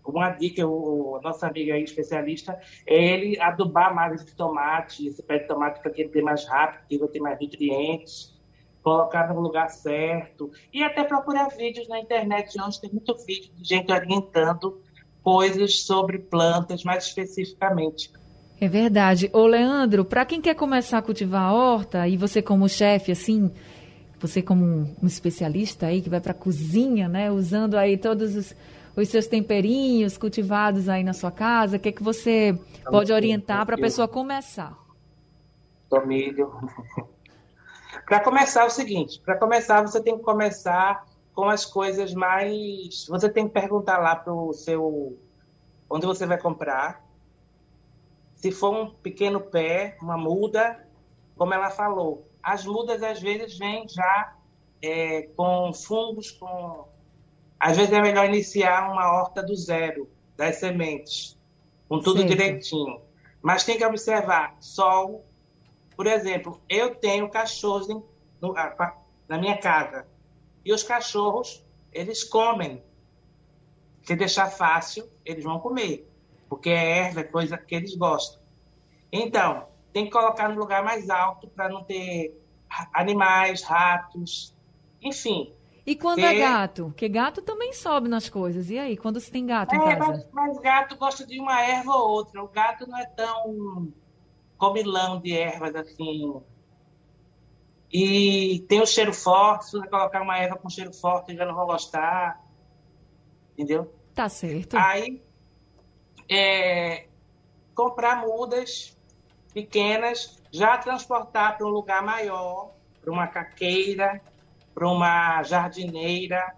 Uma 0.06 0.32
dica, 0.32 0.66
o, 0.66 1.18
a 1.18 1.22
nossa 1.22 1.46
amiga 1.46 1.76
aí, 1.76 1.84
especialista, 1.84 2.60
é 2.88 2.96
ele 2.96 3.40
adubar 3.40 3.94
mais 3.94 4.20
esse 4.20 4.36
tomate, 4.36 5.06
esse 5.06 5.22
pé 5.22 5.38
de 5.38 5.48
tomate 5.48 5.80
para 5.82 5.92
que 5.92 6.02
ele 6.02 6.10
dê 6.10 6.22
mais 6.22 6.48
rápido, 6.48 6.88
que 6.88 6.96
ele 6.96 7.02
vai 7.02 7.10
ter 7.10 7.20
mais 7.20 7.40
nutrientes 7.40 8.40
colocar 8.82 9.32
no 9.34 9.40
lugar 9.40 9.70
certo 9.70 10.52
e 10.74 10.84
até 10.84 11.04
procurar 11.04 11.50
vídeos 11.50 11.88
na 11.88 12.00
internet. 12.00 12.60
Hoje 12.60 12.82
tem 12.82 12.90
muito 12.90 13.16
vídeo 13.26 13.52
de 13.54 13.64
gente 13.64 13.92
orientando 13.92 14.82
coisas 15.24 15.82
sobre 15.82 16.20
plantas 16.20 16.84
mais 16.84 17.06
especificamente. 17.06 18.12
É 18.60 18.68
verdade. 18.68 19.30
Ô, 19.32 19.46
Leandro, 19.46 20.04
para 20.04 20.26
quem 20.26 20.42
quer 20.42 20.54
começar 20.54 20.98
a 20.98 21.02
cultivar 21.02 21.44
a 21.44 21.54
horta, 21.54 22.08
e 22.08 22.18
você 22.18 22.42
como 22.42 22.68
chefe, 22.68 23.12
assim, 23.12 23.52
você 24.20 24.42
como 24.42 24.66
um 25.02 25.08
especialista 25.08 25.88
aí 25.88 26.02
que 26.02 26.10
vai 26.10 26.20
para 26.20 26.32
a 26.32 26.36
cozinha, 26.36 27.08
né, 27.08 27.32
usando 27.32 27.76
aí 27.76 27.98
todos 27.98 28.36
os, 28.36 28.56
os, 28.96 29.08
seus 29.08 29.28
temperinhos 29.28 30.18
cultivados 30.18 30.90
aí 30.90 31.04
na 31.04 31.14
sua 31.14 31.32
casa, 31.32 31.78
o 31.78 31.80
que, 31.80 31.90
é 31.90 31.92
que 31.92 32.04
você 32.04 32.58
pode 32.86 33.14
orientar 33.14 33.66
para 33.66 33.76
a 33.76 33.80
pessoa 33.80 34.08
começar? 34.08 34.78
Tomilho. 35.90 36.52
para 38.06 38.20
começar 38.20 38.64
é 38.64 38.66
o 38.66 38.70
seguinte, 38.70 39.22
para 39.24 39.38
começar 39.38 39.82
você 39.82 40.02
tem 40.02 40.18
que 40.18 40.24
começar 40.24 41.06
com 41.40 41.48
as 41.48 41.66
coisas 41.66 42.14
mais, 42.14 43.06
você 43.08 43.30
tem 43.30 43.48
que 43.48 43.54
perguntar 43.54 43.98
lá 43.98 44.14
para 44.14 44.34
o 44.34 44.52
seu 44.52 45.18
onde 45.90 46.06
você 46.06 46.26
vai 46.26 46.38
comprar 46.38 47.02
se 48.36 48.52
for 48.52 48.74
um 48.74 48.90
pequeno 48.90 49.40
pé, 49.40 49.98
uma 50.02 50.18
muda, 50.18 50.86
como 51.38 51.54
ela 51.54 51.70
falou, 51.70 52.30
as 52.44 52.66
mudas 52.66 53.02
às 53.02 53.22
vezes 53.22 53.58
vêm 53.58 53.88
já 53.88 54.36
é, 54.82 55.24
com 55.36 55.72
fungos, 55.74 56.30
com. 56.32 56.88
Às 57.58 57.78
vezes 57.78 57.94
é 57.94 58.02
melhor 58.02 58.26
iniciar 58.26 58.92
uma 58.92 59.14
horta 59.14 59.42
do 59.42 59.56
zero, 59.56 60.10
das 60.36 60.58
sementes, 60.58 61.38
com 61.88 62.00
tudo 62.00 62.20
certo. 62.20 62.30
direitinho. 62.30 63.02
Mas 63.42 63.64
tem 63.64 63.78
que 63.78 63.86
observar 63.86 64.58
sol. 64.60 65.26
Por 65.96 66.06
exemplo, 66.06 66.62
eu 66.70 66.96
tenho 66.96 67.30
cachorros 67.30 67.90
em, 67.90 68.04
no, 68.42 68.54
na 69.28 69.38
minha 69.38 69.58
casa. 69.58 70.06
E 70.64 70.74
os 70.74 70.84
cachorros, 70.84 71.64
eles 71.92 72.24
comem. 72.24 72.84
Se 74.04 74.16
deixar 74.16 74.48
fácil, 74.48 75.10
eles 75.24 75.44
vão 75.44 75.60
comer 75.60 76.10
porque 76.50 76.70
é 76.70 76.98
erva, 76.98 77.22
é 77.22 77.24
coisa 77.24 77.58
que 77.58 77.76
eles 77.76 77.96
gostam. 77.96 78.42
Então, 79.12 79.68
tem 79.94 80.06
que 80.06 80.12
colocar 80.12 80.50
no 80.50 80.60
lugar 80.60 80.84
mais 80.84 81.10
alto 81.10 81.48
para 81.48 81.70
não 81.70 81.84
ter 81.84 82.36
animais, 82.94 83.62
ratos, 83.62 84.54
enfim. 85.02 85.54
E 85.86 85.96
quando 85.96 86.18
ter... 86.18 86.36
é 86.36 86.40
gato? 86.40 86.86
Porque 86.86 87.08
gato 87.08 87.42
também 87.42 87.72
sobe 87.72 88.10
nas 88.10 88.28
coisas. 88.28 88.70
E 88.70 88.78
aí, 88.78 88.98
quando 88.98 89.20
você 89.20 89.32
tem 89.32 89.46
gato 89.46 89.74
é, 89.74 89.78
em 89.78 89.82
casa? 89.82 90.08
Mas, 90.08 90.28
mas 90.34 90.60
gato 90.60 90.98
gosta 90.98 91.26
de 91.26 91.40
uma 91.40 91.62
erva 91.62 91.94
ou 91.94 92.10
outra. 92.10 92.44
O 92.44 92.48
gato 92.48 92.88
não 92.88 92.98
é 92.98 93.06
tão 93.06 93.92
comilão 94.58 95.20
de 95.20 95.32
ervas 95.32 95.76
assim. 95.76 96.42
E 97.92 98.66
tem 98.68 98.82
o 98.82 98.86
cheiro 98.86 99.14
forte, 99.14 99.66
se 99.66 99.72
você 99.72 99.88
colocar 99.88 100.22
uma 100.22 100.38
erva 100.38 100.56
com 100.56 100.70
cheiro 100.70 100.94
forte, 100.94 101.36
já 101.36 101.46
não 101.46 101.56
vão 101.56 101.66
gostar. 101.66 102.44
Entendeu? 103.54 103.94
Tá 104.14 104.30
certo. 104.30 104.78
Aí 104.78 105.22
é, 106.30 107.08
comprar 107.74 108.22
mudas 108.22 108.96
pequenas, 109.54 110.38
já 110.52 110.78
transportar 110.78 111.58
para 111.58 111.66
um 111.66 111.70
lugar 111.70 112.04
maior, 112.04 112.72
para 113.02 113.12
uma 113.12 113.28
caqueira, 113.28 114.22
para 114.74 114.88
uma 114.88 115.42
jardineira, 115.44 116.56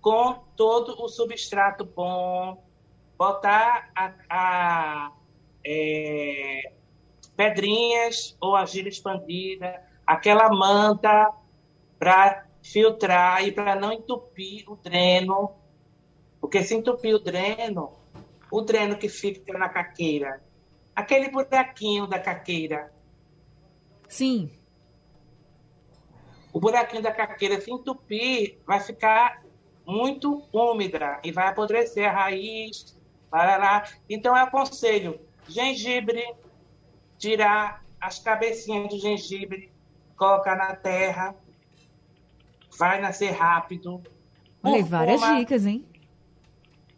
com 0.00 0.34
todo 0.56 1.02
o 1.02 1.08
substrato 1.08 1.84
bom, 1.84 2.62
botar 3.16 3.90
a, 3.94 4.12
a 4.28 5.12
é, 5.64 6.72
pedrinhas 7.36 8.36
ou 8.40 8.54
argila 8.54 8.88
expandida, 8.88 9.82
aquela 10.06 10.48
manta 10.48 11.32
para 11.98 12.46
filtrar 12.62 13.44
e 13.44 13.52
para 13.52 13.74
não 13.74 13.92
entupir 13.92 14.68
o 14.70 14.76
dreno, 14.76 15.52
porque 16.40 16.62
se 16.62 16.74
entupir 16.74 17.14
o 17.14 17.18
dreno, 17.18 17.92
o 18.50 18.60
dreno 18.60 18.96
que 18.96 19.08
fica 19.08 19.58
na 19.58 19.68
caqueira, 19.68 20.42
aquele 20.94 21.30
buraquinho 21.30 22.06
da 22.06 22.18
caqueira. 22.18 22.92
Sim. 24.08 24.50
O 26.52 26.60
buraquinho 26.60 27.02
da 27.02 27.12
caqueira 27.12 27.60
se 27.60 27.70
entupir, 27.70 28.60
vai 28.66 28.78
ficar 28.78 29.42
muito 29.86 30.46
úmida 30.52 31.18
e 31.24 31.32
vai 31.32 31.48
apodrecer 31.48 32.08
a 32.08 32.12
raiz. 32.12 32.96
Parará. 33.30 33.88
Então, 34.08 34.36
eu 34.36 34.42
aconselho 34.42 35.18
gengibre, 35.48 36.34
tirar 37.18 37.82
as 37.98 38.18
cabecinhas 38.18 38.88
do 38.88 38.98
gengibre, 38.98 39.71
colocar 40.22 40.56
na 40.56 40.76
terra, 40.76 41.34
vai 42.78 43.00
nascer 43.00 43.30
rápido. 43.32 44.00
Olha, 44.62 44.84
várias 44.84 45.20
dicas, 45.20 45.66
hein? 45.66 45.84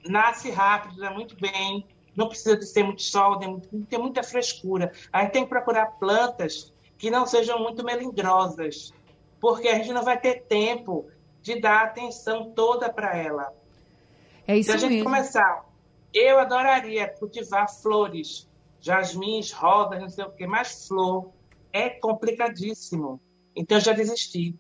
nasce 0.07 0.51
rápido, 0.51 1.01
dá 1.01 1.11
muito 1.11 1.35
bem, 1.41 1.87
não 2.15 2.29
precisa 2.29 2.59
de 2.59 2.71
ter 2.71 2.83
muito 2.83 3.01
sol, 3.01 3.39
tem, 3.39 3.59
tem 3.89 3.99
muita 3.99 4.23
frescura. 4.23 4.93
A 5.11 5.23
gente 5.23 5.33
tem 5.33 5.45
que 5.45 5.49
procurar 5.49 5.87
plantas 5.93 6.75
que 6.99 7.11
não 7.11 7.27
sejam 7.27 7.59
muito 7.59 7.83
melindrosas, 7.83 8.93
porque 9.41 9.67
a 9.67 9.77
gente 9.77 9.93
não 9.93 10.03
vai 10.03 10.21
ter 10.21 10.43
tempo 10.43 11.07
de 11.41 11.59
dar 11.59 11.85
atenção 11.85 12.51
toda 12.51 12.93
para 12.93 13.17
ela. 13.17 13.51
É 14.47 14.59
isso 14.59 14.71
Se 14.71 14.77
a 14.77 14.79
gente 14.79 14.91
mesmo. 14.91 15.05
começar, 15.05 15.65
eu 16.13 16.39
adoraria 16.39 17.09
cultivar 17.09 17.67
flores, 17.69 18.47
jasmins, 18.81 19.53
rosas, 19.53 20.01
não 20.03 20.11
sei 20.11 20.25
o 20.25 20.31
que, 20.31 20.47
mas 20.47 20.87
flor 20.87 21.33
é 21.75 21.91
complicadíssimo. 21.91 23.21
Então 23.55 23.81
já 23.81 23.93
desisti. 23.93 24.55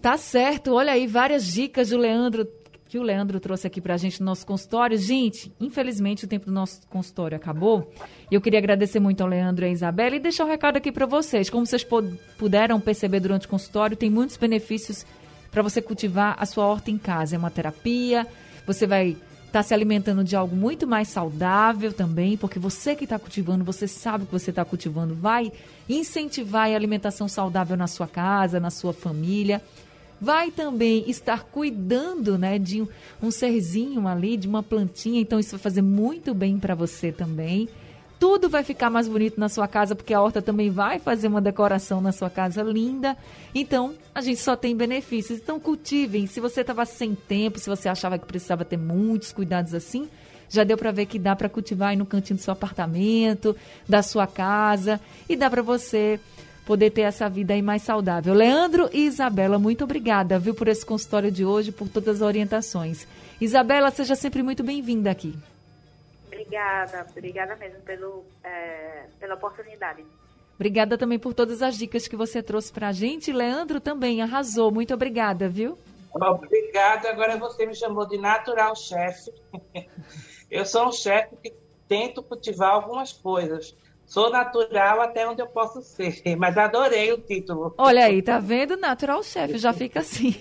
Tá 0.00 0.16
certo. 0.16 0.72
Olha 0.72 0.92
aí 0.92 1.06
várias 1.08 1.44
dicas 1.44 1.90
do 1.90 1.98
Leandro 1.98 2.48
que 2.88 2.98
o 2.98 3.02
Leandro 3.02 3.38
trouxe 3.38 3.68
aqui 3.68 3.80
para 3.80 3.94
a 3.94 3.96
gente 3.96 4.18
no 4.18 4.26
nosso 4.26 4.44
consultório. 4.44 4.98
Gente, 4.98 5.52
infelizmente 5.60 6.24
o 6.24 6.28
tempo 6.28 6.46
do 6.46 6.52
nosso 6.52 6.80
consultório 6.88 7.36
acabou. 7.36 7.92
Eu 8.30 8.40
queria 8.40 8.58
agradecer 8.58 8.98
muito 8.98 9.20
ao 9.20 9.28
Leandro 9.28 9.64
e 9.64 9.68
à 9.68 9.70
Isabela 9.70 10.16
e 10.16 10.20
deixar 10.20 10.44
um 10.44 10.48
recado 10.48 10.76
aqui 10.76 10.90
para 10.90 11.06
vocês. 11.06 11.48
Como 11.48 11.66
vocês 11.66 11.86
puderam 12.36 12.80
perceber 12.80 13.20
durante 13.20 13.46
o 13.46 13.48
consultório, 13.48 13.96
tem 13.96 14.10
muitos 14.10 14.36
benefícios 14.36 15.06
para 15.52 15.62
você 15.62 15.80
cultivar 15.80 16.36
a 16.38 16.46
sua 16.46 16.66
horta 16.66 16.90
em 16.90 16.98
casa. 16.98 17.36
É 17.36 17.38
uma 17.38 17.50
terapia, 17.50 18.26
você 18.66 18.88
vai 18.88 19.16
estar 19.50 19.58
tá 19.58 19.62
se 19.64 19.74
alimentando 19.74 20.22
de 20.22 20.36
algo 20.36 20.54
muito 20.54 20.86
mais 20.86 21.08
saudável 21.08 21.92
também, 21.92 22.36
porque 22.36 22.58
você 22.58 22.94
que 22.94 23.04
está 23.04 23.18
cultivando, 23.18 23.64
você 23.64 23.88
sabe 23.88 24.24
que 24.24 24.32
você 24.32 24.50
está 24.50 24.64
cultivando, 24.64 25.14
vai 25.14 25.52
incentivar 25.88 26.70
a 26.70 26.74
alimentação 26.74 27.26
saudável 27.26 27.76
na 27.76 27.88
sua 27.88 28.06
casa, 28.06 28.60
na 28.60 28.70
sua 28.70 28.92
família 28.92 29.60
vai 30.20 30.50
também 30.50 31.08
estar 31.08 31.44
cuidando, 31.44 32.36
né, 32.36 32.58
de 32.58 32.82
um, 32.82 32.88
um 33.22 33.30
serzinho 33.30 34.06
ali, 34.06 34.36
de 34.36 34.46
uma 34.46 34.62
plantinha, 34.62 35.18
então 35.18 35.40
isso 35.40 35.52
vai 35.52 35.60
fazer 35.60 35.80
muito 35.80 36.34
bem 36.34 36.58
para 36.58 36.74
você 36.74 37.10
também. 37.10 37.68
Tudo 38.20 38.50
vai 38.50 38.62
ficar 38.62 38.90
mais 38.90 39.08
bonito 39.08 39.40
na 39.40 39.48
sua 39.48 39.66
casa, 39.66 39.96
porque 39.96 40.12
a 40.12 40.20
horta 40.20 40.42
também 40.42 40.68
vai 40.68 40.98
fazer 40.98 41.26
uma 41.26 41.40
decoração 41.40 42.02
na 42.02 42.12
sua 42.12 42.28
casa 42.28 42.62
linda. 42.62 43.16
Então, 43.54 43.94
a 44.14 44.20
gente 44.20 44.38
só 44.40 44.54
tem 44.54 44.76
benefícios. 44.76 45.38
Então, 45.38 45.58
cultivem. 45.58 46.26
Se 46.26 46.38
você 46.38 46.60
estava 46.60 46.84
sem 46.84 47.14
tempo, 47.14 47.58
se 47.58 47.70
você 47.70 47.88
achava 47.88 48.18
que 48.18 48.26
precisava 48.26 48.62
ter 48.62 48.76
muitos 48.76 49.32
cuidados 49.32 49.72
assim, 49.72 50.06
já 50.50 50.64
deu 50.64 50.76
para 50.76 50.92
ver 50.92 51.06
que 51.06 51.18
dá 51.18 51.34
para 51.34 51.48
cultivar 51.48 51.88
aí 51.88 51.96
no 51.96 52.04
cantinho 52.04 52.36
do 52.36 52.42
seu 52.42 52.52
apartamento, 52.52 53.56
da 53.88 54.02
sua 54.02 54.26
casa, 54.26 55.00
e 55.26 55.34
dá 55.34 55.48
para 55.48 55.62
você 55.62 56.20
poder 56.66 56.90
ter 56.90 57.02
essa 57.02 57.26
vida 57.26 57.54
aí 57.54 57.62
mais 57.62 57.80
saudável. 57.80 58.34
Leandro 58.34 58.90
e 58.92 59.06
Isabela, 59.06 59.58
muito 59.58 59.82
obrigada, 59.84 60.38
viu, 60.38 60.54
por 60.54 60.68
esse 60.68 60.84
consultório 60.84 61.30
de 61.30 61.44
hoje, 61.44 61.72
por 61.72 61.88
todas 61.88 62.16
as 62.16 62.20
orientações. 62.20 63.08
Isabela, 63.40 63.90
seja 63.90 64.14
sempre 64.14 64.42
muito 64.42 64.62
bem-vinda 64.62 65.10
aqui. 65.10 65.34
Obrigada, 66.40 67.06
obrigada 67.10 67.56
mesmo 67.56 67.80
pelo, 67.82 68.24
é, 68.42 69.04
pela 69.18 69.34
oportunidade. 69.34 70.04
Obrigada 70.54 70.96
também 70.96 71.18
por 71.18 71.34
todas 71.34 71.62
as 71.62 71.76
dicas 71.76 72.08
que 72.08 72.16
você 72.16 72.42
trouxe 72.42 72.72
para 72.72 72.88
a 72.88 72.92
gente. 72.92 73.32
Leandro 73.32 73.80
também 73.80 74.22
arrasou. 74.22 74.70
Muito 74.70 74.94
obrigada, 74.94 75.48
viu? 75.48 75.78
Obrigada. 76.14 77.10
Agora 77.10 77.36
você 77.36 77.66
me 77.66 77.74
chamou 77.74 78.06
de 78.06 78.16
natural 78.16 78.74
chefe. 78.74 79.32
Eu 80.50 80.64
sou 80.64 80.88
um 80.88 80.92
chefe 80.92 81.36
que 81.36 81.54
tento 81.86 82.22
cultivar 82.22 82.70
algumas 82.70 83.12
coisas 83.12 83.76
Sou 84.10 84.28
natural 84.28 85.00
até 85.00 85.24
onde 85.28 85.40
eu 85.40 85.46
posso 85.46 85.80
ser, 85.82 86.20
mas 86.36 86.58
adorei 86.58 87.12
o 87.12 87.18
título. 87.18 87.72
Olha 87.78 88.06
aí, 88.06 88.20
tá 88.20 88.40
vendo? 88.40 88.76
Natural 88.76 89.22
Chef, 89.22 89.56
já 89.56 89.72
fica 89.72 90.00
assim. 90.00 90.34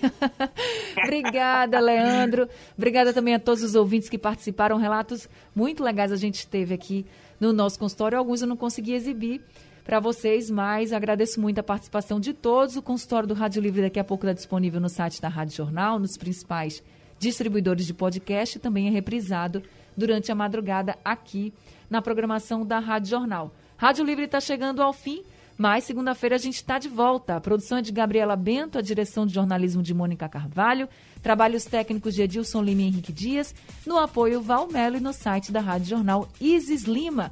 Obrigada, 1.06 1.80
Leandro. 1.80 2.50
Obrigada 2.76 3.14
também 3.14 3.36
a 3.36 3.40
todos 3.40 3.62
os 3.62 3.76
ouvintes 3.76 4.10
que 4.10 4.18
participaram. 4.18 4.76
Relatos 4.78 5.30
muito 5.54 5.84
legais 5.84 6.12
a 6.12 6.16
gente 6.16 6.48
teve 6.48 6.74
aqui 6.74 7.06
no 7.40 7.54
nosso 7.54 7.78
consultório. 7.78 8.18
Alguns 8.18 8.42
eu 8.42 8.48
não 8.48 8.58
consegui 8.58 8.94
exibir 8.94 9.40
para 9.84 10.00
vocês, 10.00 10.50
mas 10.50 10.92
agradeço 10.92 11.40
muito 11.40 11.60
a 11.60 11.64
participação 11.64 12.20
de 12.20 12.34
todos. 12.34 12.76
O 12.76 12.82
consultório 12.82 13.28
do 13.28 13.36
Rádio 13.36 13.62
Livre 13.62 13.84
daqui 13.84 14.00
a 14.00 14.04
pouco 14.04 14.26
está 14.26 14.34
disponível 14.34 14.82
no 14.82 14.90
site 14.90 15.22
da 15.22 15.30
Rádio 15.30 15.56
Jornal, 15.56 16.00
nos 16.00 16.18
principais 16.18 16.82
distribuidores 17.20 17.86
de 17.86 17.94
podcast 17.94 18.58
e 18.58 18.60
também 18.62 18.88
é 18.88 18.90
reprisado 18.90 19.62
durante 20.00 20.32
a 20.32 20.36
madrugada 20.36 20.98
aqui 21.04 21.54
na 21.90 22.02
programação 22.02 22.66
da 22.66 22.80
Rádio 22.80 23.12
Jornal. 23.12 23.54
Rádio 23.78 24.04
Livre 24.04 24.26
está 24.26 24.40
chegando 24.40 24.82
ao 24.82 24.94
fim, 24.94 25.24
mas 25.58 25.84
segunda-feira 25.84 26.36
a 26.36 26.40
gente 26.40 26.56
está 26.56 26.80
de 26.80 26.88
volta. 26.88 27.36
A 27.36 27.42
produção 27.42 27.78
é 27.78 27.82
de 27.82 27.92
Gabriela 27.92 28.36
Bento, 28.36 28.78
a 28.78 28.82
direção 28.82 29.26
de 29.26 29.34
jornalismo 29.34 29.84
de 29.84 29.94
Mônica 29.94 30.28
Carvalho, 30.30 30.88
trabalhos 31.22 31.66
técnicos 31.66 32.16
de 32.16 32.22
Edilson 32.22 32.64
Lima 32.64 32.82
e 32.82 32.86
Henrique 32.86 33.12
Dias, 33.12 33.54
no 33.86 33.98
apoio 33.98 34.42
Valmelo 34.42 34.98
e 34.98 35.02
no 35.02 35.14
site 35.14 35.52
da 35.52 35.60
Rádio 35.60 35.90
Jornal 35.90 36.28
Isis 36.40 36.84
Lima. 36.84 37.32